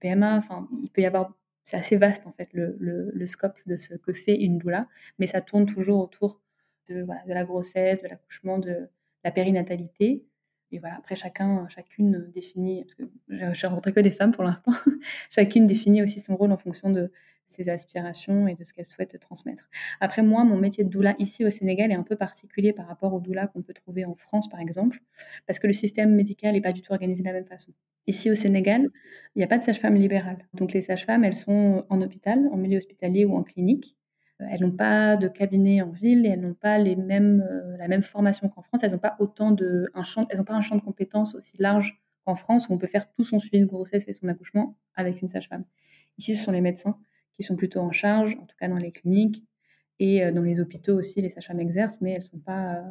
[0.00, 0.36] PMA.
[0.36, 1.34] Enfin, il peut y avoir
[1.68, 4.88] c'est assez vaste en fait le, le, scope de ce que fait une doula,
[5.18, 6.40] mais ça tourne toujours autour
[6.88, 8.88] de, voilà, de la grossesse, de l'accouchement, de
[9.22, 10.24] la périnatalité.
[10.70, 14.44] Et voilà, après chacun, chacune définit, parce que je n'ai rencontré que des femmes pour
[14.44, 14.72] l'instant,
[15.30, 17.12] chacune définit aussi son rôle en fonction de
[17.48, 19.68] ses aspirations et de ce qu'elle souhaite transmettre.
[20.00, 23.12] Après moi, mon métier de doula ici au Sénégal est un peu particulier par rapport
[23.14, 25.00] au doula qu'on peut trouver en France par exemple,
[25.46, 27.72] parce que le système médical n'est pas du tout organisé de la même façon.
[28.06, 28.88] Ici au Sénégal,
[29.34, 30.46] il n'y a pas de sage-femme libérale.
[30.54, 33.96] Donc les sages-femmes, elles sont en hôpital, en milieu hospitalier ou en clinique.
[34.40, 37.76] Euh, elles n'ont pas de cabinet en ville et elles n'ont pas les mêmes, euh,
[37.76, 38.82] la même formation qu'en France.
[38.82, 41.56] Elles n'ont pas autant de un champ, elles n'ont pas un champ de compétences aussi
[41.58, 44.76] large qu'en France où on peut faire tout son suivi de grossesse et son accouchement
[44.94, 45.64] avec une sage-femme.
[46.18, 46.98] Ici, ce sont les médecins
[47.38, 49.44] qui sont plutôt en charge, en tout cas dans les cliniques
[49.98, 51.22] et euh, dans les hôpitaux aussi.
[51.22, 52.84] Les sages-femmes exercent, mais elles ne sont pas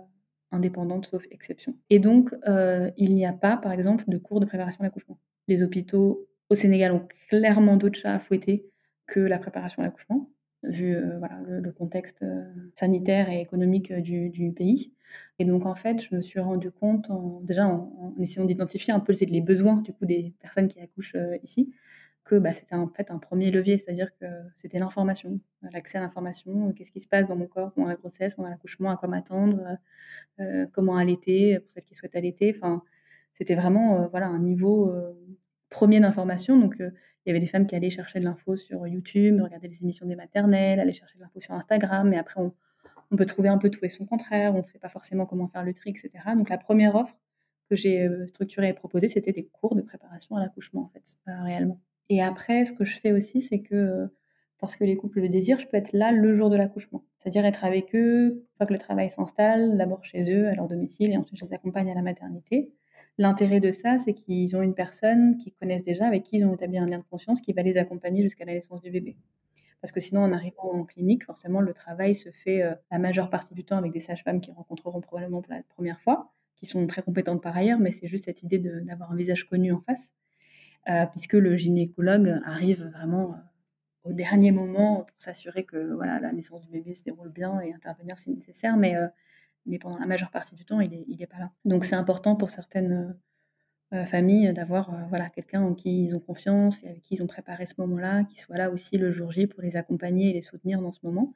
[0.51, 1.75] indépendantes sauf exception.
[1.89, 5.19] Et donc, euh, il n'y a pas, par exemple, de cours de préparation à l'accouchement.
[5.47, 8.69] Les hôpitaux au Sénégal ont clairement d'autres chats à fouetter
[9.05, 10.29] que la préparation à l'accouchement,
[10.63, 12.43] vu euh, voilà, le, contexte euh,
[12.75, 14.93] sanitaire et économique du, pays.
[15.39, 17.09] Et donc, en fait, je me suis rendu compte,
[17.43, 21.15] déjà en, en essayant d'identifier un peu les besoins du coup, des personnes qui accouchent
[21.43, 21.73] ici,
[22.27, 24.25] que bah, c'était en fait un premier levier, c'est-à-dire que
[24.55, 28.35] c'était l'information, l'accès à l'information, qu'est-ce qui se passe dans mon corps pendant la grossesse,
[28.35, 29.77] pendant l'accouchement, à quoi m'attendre,
[30.39, 32.53] euh, comment allaiter pour celles qui souhaitent allaiter.
[32.55, 32.83] Enfin,
[33.33, 35.13] c'était vraiment euh, voilà un niveau euh,
[35.69, 36.57] premier d'information.
[36.59, 36.93] Donc il
[37.25, 40.15] y avait des femmes qui allaient chercher de l'info sur YouTube, regarder les émissions des
[40.15, 42.53] maternelles, aller chercher de l'info sur Instagram, mais après on,
[43.11, 45.47] on, peut trouver un peu tout et son contraire, on ne sait pas forcément comment
[45.47, 46.11] faire le tri, etc.
[46.35, 47.17] Donc la première offre
[47.69, 51.81] que j'ai structurée et proposée, c'était des cours de préparation à l'accouchement, en fait, réellement.
[52.09, 54.09] Et après, ce que je fais aussi, c'est que
[54.61, 57.03] lorsque les couples le désirent, je peux être là le jour de l'accouchement.
[57.19, 60.67] C'est-à-dire être avec eux, une fois que le travail s'installe, d'abord chez eux, à leur
[60.67, 62.71] domicile, et ensuite je les accompagne à la maternité.
[63.17, 66.53] L'intérêt de ça, c'est qu'ils ont une personne qu'ils connaissent déjà, avec qui ils ont
[66.53, 69.17] établi un lien de conscience, qui va les accompagner jusqu'à la naissance du bébé.
[69.81, 73.29] Parce que sinon, en arrivant en clinique, forcément, le travail se fait euh, la majeure
[73.29, 76.85] partie du temps avec des sages-femmes qui rencontreront probablement pour la première fois, qui sont
[76.87, 80.13] très compétentes par ailleurs, mais c'est juste cette idée d'avoir un visage connu en face.
[80.89, 86.31] Euh, puisque le gynécologue arrive vraiment euh, au dernier moment pour s'assurer que voilà, la
[86.31, 89.07] naissance du bébé se déroule bien et intervenir si nécessaire, mais, euh,
[89.65, 91.51] mais pendant la majeure partie du temps, il n'est il est pas là.
[91.65, 93.17] Donc c'est important pour certaines
[94.05, 97.65] familles d'avoir voilà, quelqu'un en qui ils ont confiance et avec qui ils ont préparé
[97.65, 100.81] ce moment-là, qui soit là aussi le jour J pour les accompagner et les soutenir
[100.81, 101.35] dans ce moment.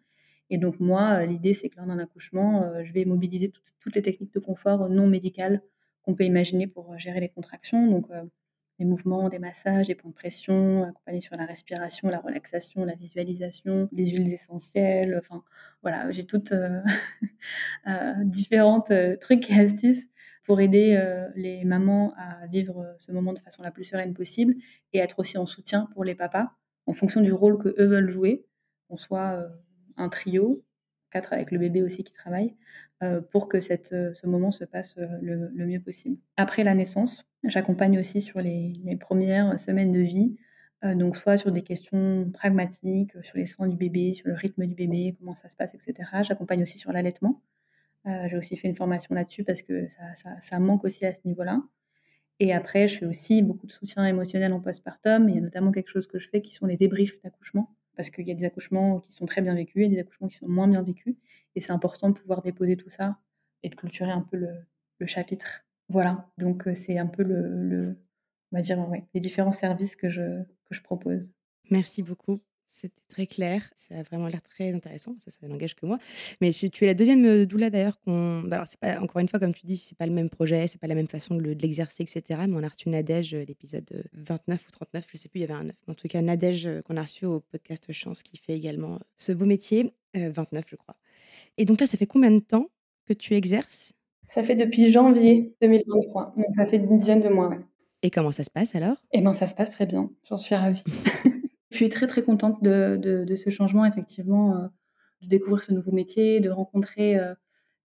[0.49, 4.33] Et donc moi, l'idée, c'est que lors d'un accouchement, je vais mobiliser toutes, les techniques
[4.33, 5.61] de confort non médicales
[6.03, 7.87] qu'on peut imaginer pour gérer les contractions.
[7.87, 8.07] Donc
[8.85, 13.89] mouvements, des massages, des points de pression, accompagnés sur la respiration, la relaxation, la visualisation,
[13.91, 15.15] les huiles essentielles.
[15.17, 15.43] Enfin,
[15.81, 16.81] voilà, j'ai toutes euh,
[17.87, 20.07] euh, différentes euh, trucs et astuces
[20.43, 20.99] pour aider
[21.35, 24.55] les mamans à vivre ce moment de façon la plus sereine possible
[24.91, 26.51] et être aussi en soutien pour les papas
[26.87, 28.43] en fonction du rôle que eux veulent jouer,
[28.89, 29.47] qu'on soit
[29.97, 30.65] un trio,
[31.11, 32.55] quatre avec le bébé aussi qui travaille,
[33.31, 36.17] pour que cette, ce moment se passe le, le mieux possible.
[36.37, 40.35] Après la naissance, J'accompagne aussi sur les, premières semaines de vie,
[40.83, 44.67] euh, donc soit sur des questions pragmatiques, sur les soins du bébé, sur le rythme
[44.67, 46.09] du bébé, comment ça se passe, etc.
[46.21, 47.41] J'accompagne aussi sur l'allaitement.
[48.05, 51.61] Euh, j'ai aussi fait une formation là-dessus parce que ça, manque aussi à ce niveau-là.
[52.39, 55.27] Et après, je fais aussi beaucoup de soutien émotionnel en postpartum.
[55.29, 57.75] Il y a notamment quelque chose que je fais qui sont les débriefs d'accouchement.
[58.01, 60.37] Parce qu'il y a des accouchements qui sont très bien vécus et des accouchements qui
[60.37, 61.15] sont moins bien vécus.
[61.53, 63.19] Et c'est important de pouvoir déposer tout ça
[63.61, 65.67] et de clôturer un peu le chapitre.
[65.87, 67.95] Voilà, donc c'est un peu le,
[68.51, 68.83] on va dire,
[69.13, 71.35] les différents services que je propose.
[71.69, 72.41] Merci beaucoup.
[72.73, 73.69] C'était très clair.
[73.75, 75.15] Ça a vraiment l'air très intéressant.
[75.19, 75.99] Ça, ça n'engage que moi.
[76.39, 78.43] Mais tu es la deuxième doula d'ailleurs qu'on.
[78.43, 80.67] Bah, alors, c'est pas, encore une fois, comme tu dis, c'est pas le même projet,
[80.67, 82.39] c'est pas la même façon de, l'exercer, etc.
[82.47, 85.53] Mais on a reçu Nadège, l'épisode 29 ou 39, je sais plus, il y avait
[85.53, 85.75] un 9.
[85.87, 89.45] En tout cas, Nadège, qu'on a reçu au podcast Chance, qui fait également ce beau
[89.45, 89.91] métier.
[90.13, 90.95] 29, je crois.
[91.57, 92.69] Et donc là, ça fait combien de temps
[93.05, 93.93] que tu exerces?
[94.25, 97.59] Ça fait depuis janvier 2023, donc ça fait une dizaine de mois, ouais.
[98.03, 98.97] Et comment ça se passe alors?
[99.11, 100.83] Eh ben, ça se passe très bien, j'en suis ravie.
[101.71, 104.67] Je suis très, très contente de ce changement effectivement, euh,
[105.21, 107.33] de découvrir ce nouveau métier, de rencontrer, euh,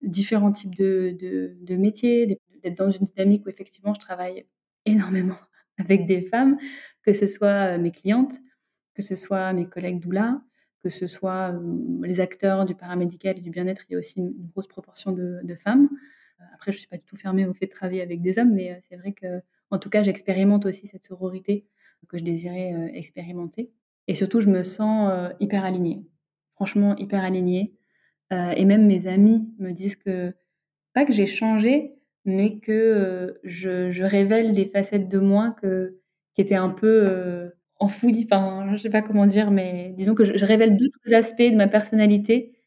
[0.03, 4.47] différents types de métiers, d'être dans une dynamique où effectivement je travaille
[4.85, 5.39] énormément
[5.79, 6.59] avec des femmes,
[7.03, 8.35] que ce soit, mes clientes,
[8.95, 10.43] que ce soit mes collègues doula,
[10.83, 11.59] que ce soit,
[12.03, 13.85] les acteurs du paramédical et du bien-être.
[13.89, 15.89] Il y a aussi une grosse proportion de femmes.
[16.55, 18.79] Après je suis pas du tout fermée au fait de travailler avec des hommes, mais
[18.89, 21.67] c'est vrai que en tout cas, j'expérimente aussi cette sororité
[22.09, 23.71] que je désirais euh, expérimenter.
[24.09, 26.07] Et surtout, je me sens euh, hyper alignée.
[26.55, 27.75] Franchement, hyper alignée.
[28.33, 30.35] Euh, et même mes amis me disent que,
[30.95, 31.91] pas que j'ai changé,
[32.25, 36.01] mais que je, révèle des facettes de moi que,
[36.35, 38.27] qui étaient un peu enfouies.
[38.31, 41.69] Enfin, je sais pas comment dire, mais disons que je, révèle d'autres aspects de ma
[41.69, 42.59] personnalité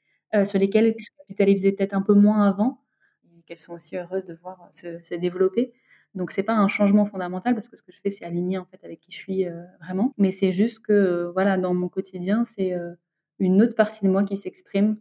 [0.45, 2.79] sur lesquels je capitalisais peut-être un peu moins avant,
[3.45, 5.73] qu'elles sont aussi heureuses de voir se développer.
[6.15, 8.65] Donc c'est pas un changement fondamental parce que ce que je fais c'est aligner en
[8.65, 11.87] fait avec qui je suis euh, vraiment, mais c'est juste que euh, voilà dans mon
[11.87, 12.95] quotidien c'est euh,
[13.37, 14.97] une autre partie de moi qui s'exprime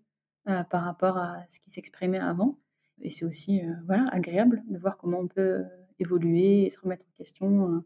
[0.71, 2.59] par rapport à ce qui s'exprimait avant
[3.03, 5.63] et c'est aussi voilà agréable de voir comment on peut
[5.99, 7.85] évoluer et se remettre en question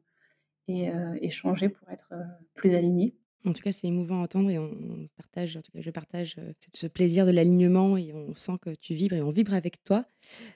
[0.68, 2.12] et, et changer pour être
[2.54, 3.16] plus aligné.
[3.44, 6.36] En tout cas, c'est émouvant à entendre et on partage, en tout cas, je partage
[6.38, 9.82] euh, ce plaisir de l'alignement et on sent que tu vibres et on vibre avec
[9.82, 10.04] toi.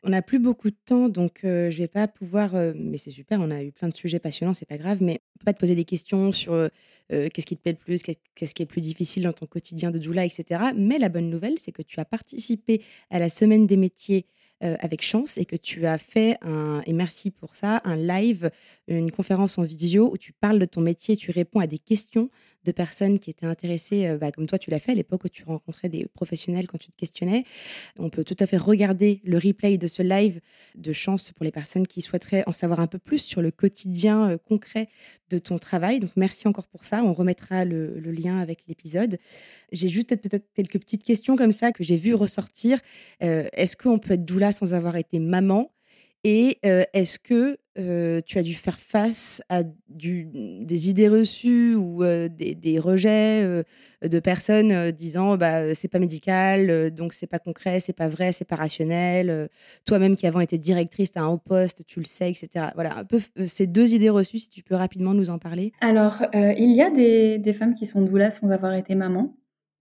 [0.04, 3.10] On n'a plus beaucoup de temps, donc euh, je vais pas pouvoir, euh, mais c'est
[3.10, 5.52] super, on a eu plein de sujets passionnants, c'est pas grave, mais on peut pas
[5.52, 6.68] te poser des questions sur
[7.10, 9.98] qu'est-ce qui te plaît le plus, qu'est-ce qui est plus difficile dans ton quotidien de
[9.98, 10.70] doula, etc.
[10.76, 14.26] Mais la bonne nouvelle, c'est que tu as participé à la semaine des métiers
[14.60, 18.50] avec chance et que tu as fait un, et merci pour ça, un live,
[18.88, 22.30] une conférence en vidéo où tu parles de ton métier, tu réponds à des questions
[22.66, 25.28] de personnes qui étaient intéressées, euh, bah, comme toi tu l'as fait à l'époque où
[25.28, 27.44] tu rencontrais des professionnels quand tu te questionnais.
[27.98, 30.40] On peut tout à fait regarder le replay de ce live
[30.74, 34.30] de chance pour les personnes qui souhaiteraient en savoir un peu plus sur le quotidien
[34.30, 34.88] euh, concret
[35.30, 36.00] de ton travail.
[36.00, 37.02] Donc merci encore pour ça.
[37.02, 39.18] On remettra le, lien avec l'épisode.
[39.72, 42.78] J'ai juste peut-être quelques petites questions comme ça que j'ai vu ressortir.
[43.22, 45.72] Euh, est-ce qu'on peut être doula sans avoir été maman?
[46.24, 53.64] Et est-ce que tu as dû faire face à des idées reçues ou des, rejets
[54.02, 58.44] de personnes disant bah c'est pas médical, donc c'est pas concret, c'est pas vrai, c'est
[58.44, 59.48] pas rationnel.
[59.84, 62.66] Toi-même qui avant été directrice, as un haut poste, tu le sais, etc.
[62.74, 65.72] Voilà, un peu ces deux idées reçues, si tu peux rapidement nous en parler.
[65.80, 69.34] Alors, il y a des, des femmes qui sont doulas sans avoir été maman.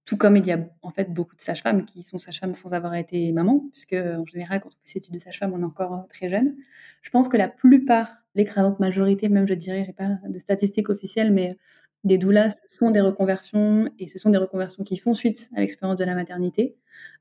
[0.05, 2.93] Tout comme il y a en fait beaucoup de sages-femmes qui sont sages-femmes sans avoir
[2.93, 5.93] été maman, puisque en général, quand on fait ces études de sage-femme, on est encore
[5.93, 6.55] euh, très jeune.
[7.01, 11.33] Je pense que la plupart, l'écrasante majorité, même je dirais, j'ai pas de statistiques officielles,
[11.33, 11.57] mais
[12.03, 15.59] des doulas, ce sont des reconversions et ce sont des reconversions qui font suite à
[15.59, 16.77] l'expérience de la maternité.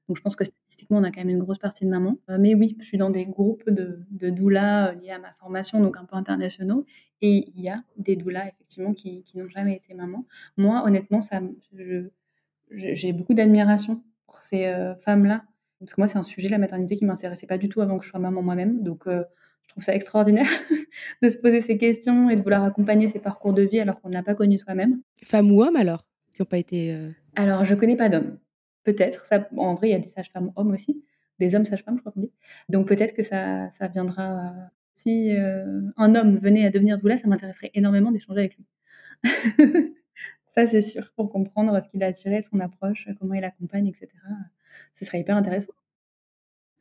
[0.06, 2.18] Donc je pense que statistiquement, on a quand même une grosse partie de mamans.
[2.28, 5.32] Euh, mais oui, je suis dans des groupes de, de doulas euh, liés à ma
[5.32, 6.84] formation, donc un peu internationaux.
[7.22, 10.26] Et il y a des doulas, effectivement, qui, qui n'ont jamais été maman.
[10.58, 11.40] Moi, honnêtement, ça,
[11.72, 12.10] je,
[12.76, 15.44] j'ai beaucoup d'admiration pour ces euh, femmes-là.
[15.80, 18.04] Parce que moi, c'est un sujet, la maternité, qui m'intéressait pas du tout avant que
[18.04, 18.82] je sois maman moi-même.
[18.82, 19.22] Donc, euh,
[19.62, 20.46] je trouve ça extraordinaire
[21.22, 24.08] de se poser ces questions et de vouloir accompagner ces parcours de vie alors qu'on
[24.08, 25.00] ne l'a pas connu soi-même.
[25.22, 26.92] Femmes ou hommes alors Qui n'ont pas été.
[26.92, 28.38] Euh, alors, je connais pas d'hommes.
[28.84, 29.26] Peut-être.
[29.26, 31.02] Ça, en vrai, il y a des sages-femmes hommes aussi.
[31.38, 32.32] Des hommes sages-femmes, je crois qu'on dit.
[32.68, 34.52] Donc, peut-être que ça, ça viendra.
[34.94, 35.32] Si
[35.96, 38.64] un homme venait à devenir doula, ça m'intéresserait énormément d'échanger avec lui.
[40.54, 43.88] Ça, c'est sûr, pour comprendre ce qu'il a attiré de son approche, comment il accompagne,
[43.88, 44.08] etc.
[44.94, 45.72] Ce serait hyper intéressant.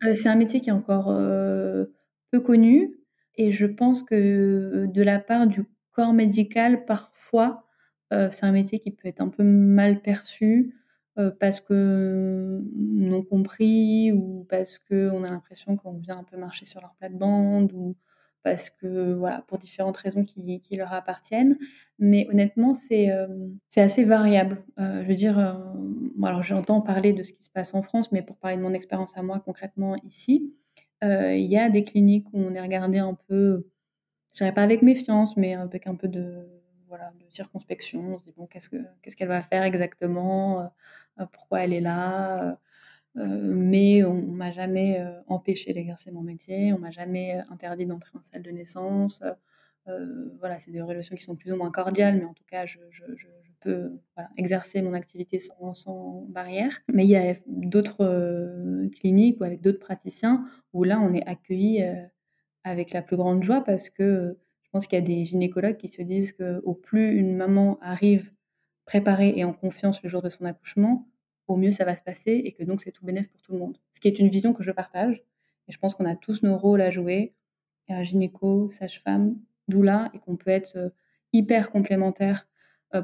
[0.04, 1.86] Euh, c'est un métier qui est encore euh,
[2.30, 2.96] peu connu
[3.36, 7.66] et je pense que de la part du corps médical, parfois,
[8.12, 10.76] euh, c'est un métier qui peut être un peu mal perçu
[11.40, 16.82] parce que non compris ou parce qu'on a l'impression qu'on vient un peu marcher sur
[16.82, 17.96] leur plate-bande ou
[18.44, 21.58] parce que voilà, pour différentes raisons qui, leur appartiennent.
[21.98, 23.28] Mais honnêtement, c'est euh,
[23.78, 24.64] assez variable.
[24.80, 25.54] Euh, je veux dire, euh,
[26.24, 28.74] alors j'entends parler de ce qui se passe en France, mais pour parler de mon
[28.74, 30.54] expérience à moi concrètement ici,
[31.06, 33.68] il y a des cliniques où on est regardé un peu,
[34.32, 36.48] je dirais pas avec méfiance, mais avec un peu de
[36.88, 38.14] voilà, de circonspection.
[38.14, 40.72] On se dit bon, qu'est-ce que qu'est-ce qu'elle va faire exactement?
[41.34, 42.52] Pourquoi elle est là?
[42.52, 42.56] euh,
[43.16, 48.12] mais on, m'a jamais euh, empêché d'exercer mon métier, on m'a jamais euh, interdit d'entrer
[48.18, 49.24] en salle de naissance.
[50.40, 52.80] voilà, c'est des relations qui sont plus ou moins cordiales, mais en tout cas, je,
[52.90, 53.06] je,
[54.38, 56.82] exercer mon activité sans, barrière.
[56.92, 61.82] Mais il y a d'autres cliniques ou avec d'autres praticiens où là, on est accueilli
[62.64, 65.88] avec la plus grande joie parce que je pense qu'il y a des gynécologues qui
[65.88, 68.34] se disent qu'au plus une maman arrive
[68.86, 71.08] préparée et en confiance le jour de son accouchement,
[71.48, 73.60] au mieux ça va se passer et que donc c'est tout bénéf pour tout le
[73.60, 73.78] monde.
[73.94, 75.24] Ce qui est une vision que je partage
[75.68, 77.34] Et je pense qu'on a tous nos rôles à jouer,
[78.02, 79.36] gynéco, sage-femme,
[79.68, 80.94] doula, et qu'on peut être
[81.34, 82.48] hyper complémentaires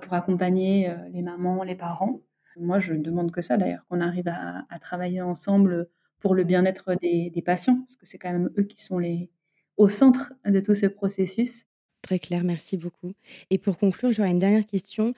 [0.02, 2.22] pour accompagner les mamans, les parents.
[2.58, 6.96] Moi, je ne demande que ça d'ailleurs, qu'on arrive à, travailler ensemble pour le bien-être
[6.96, 9.30] des, des, patients, parce que c'est quand même eux qui sont les,
[9.78, 11.66] au centre de tout ce processus.
[12.02, 13.14] Très clair, merci beaucoup.
[13.50, 15.14] Et pour conclure, j'aurais une dernière question.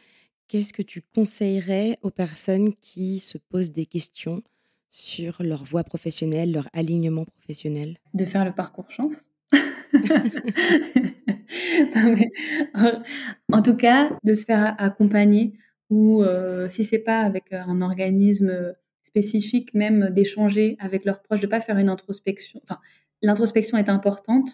[0.52, 4.42] Qu'est-ce que tu conseillerais aux personnes qui se posent des questions
[4.90, 7.96] sur leur voie professionnelle, leur alignement professionnel?
[8.14, 9.16] De faire le parcours chance.
[13.54, 15.54] en tout cas, de se faire accompagner
[15.90, 18.74] ou euh, si c'est pas avec un organisme
[19.04, 22.60] spécifique, même d'échanger avec leurs proches, de pas faire une introspection.
[22.64, 22.82] Enfin,
[23.22, 24.52] l'introspection est importante,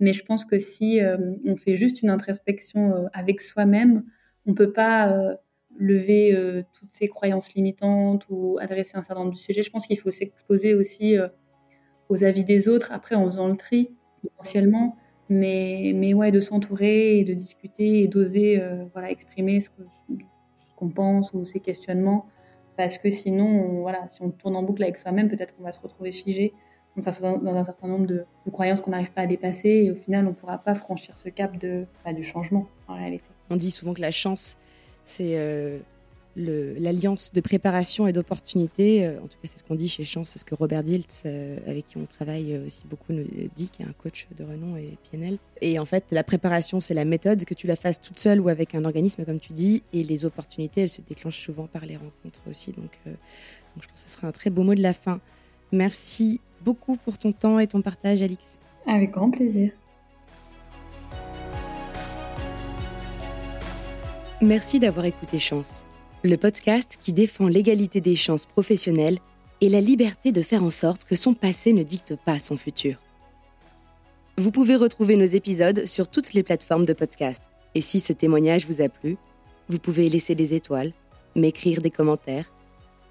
[0.00, 4.04] mais je pense que si euh, on fait juste une introspection euh, avec soi-même,
[4.46, 5.34] on peut pas euh,
[5.76, 9.62] lever toutes ces croyances limitantes ou adresser un certain nombre de sujets.
[9.62, 11.16] Je pense qu'il faut s'exposer aussi
[12.08, 13.90] aux avis des autres, après en faisant le tri
[14.22, 14.96] potentiellement,
[15.28, 19.70] mais, mais ouais, de s'entourer et de discuter et d'oser voilà, exprimer ce
[20.76, 22.26] qu'on pense ou ses questionnements,
[22.76, 25.80] parce que sinon, voilà, si on tourne en boucle avec soi-même, peut-être qu'on va se
[25.80, 26.54] retrouver figé
[26.96, 30.30] dans un certain nombre de, croyances qu'on n'arrive pas à dépasser et au final on
[30.30, 33.33] ne pourra pas franchir ce cap de, bah, du changement en réalité.
[33.50, 34.56] On dit souvent que la chance,
[35.04, 35.78] c'est euh,
[36.36, 39.06] l'alliance de préparation et d'opportunité.
[39.06, 41.22] Euh, en tout cas, c'est ce qu'on dit chez Chance, c'est ce que Robert Diltz,
[41.26, 43.24] euh, avec qui on travaille aussi beaucoup, nous
[43.54, 45.38] dit, qui est un coach de renom et PNL.
[45.60, 48.48] Et en fait, la préparation, c'est la méthode, que tu la fasses toute seule ou
[48.48, 51.96] avec un organisme, comme tu dis, et les opportunités, elles se déclenchent souvent par les
[51.96, 52.72] rencontres aussi.
[52.72, 55.20] Donc, donc je pense que ce serait un très beau mot de la fin.
[55.70, 58.58] Merci beaucoup pour ton temps et ton partage, Alix.
[58.86, 59.72] Avec grand plaisir.
[64.44, 65.84] Merci d'avoir écouté Chance,
[66.22, 69.18] le podcast qui défend l'égalité des chances professionnelles
[69.62, 72.98] et la liberté de faire en sorte que son passé ne dicte pas son futur.
[74.36, 77.44] Vous pouvez retrouver nos épisodes sur toutes les plateformes de podcast.
[77.74, 79.16] Et si ce témoignage vous a plu,
[79.70, 80.92] vous pouvez laisser des étoiles,
[81.34, 82.52] m'écrire des commentaires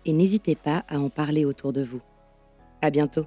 [0.05, 2.01] et n'hésitez pas à en parler autour de vous.
[2.83, 3.25] À bientôt.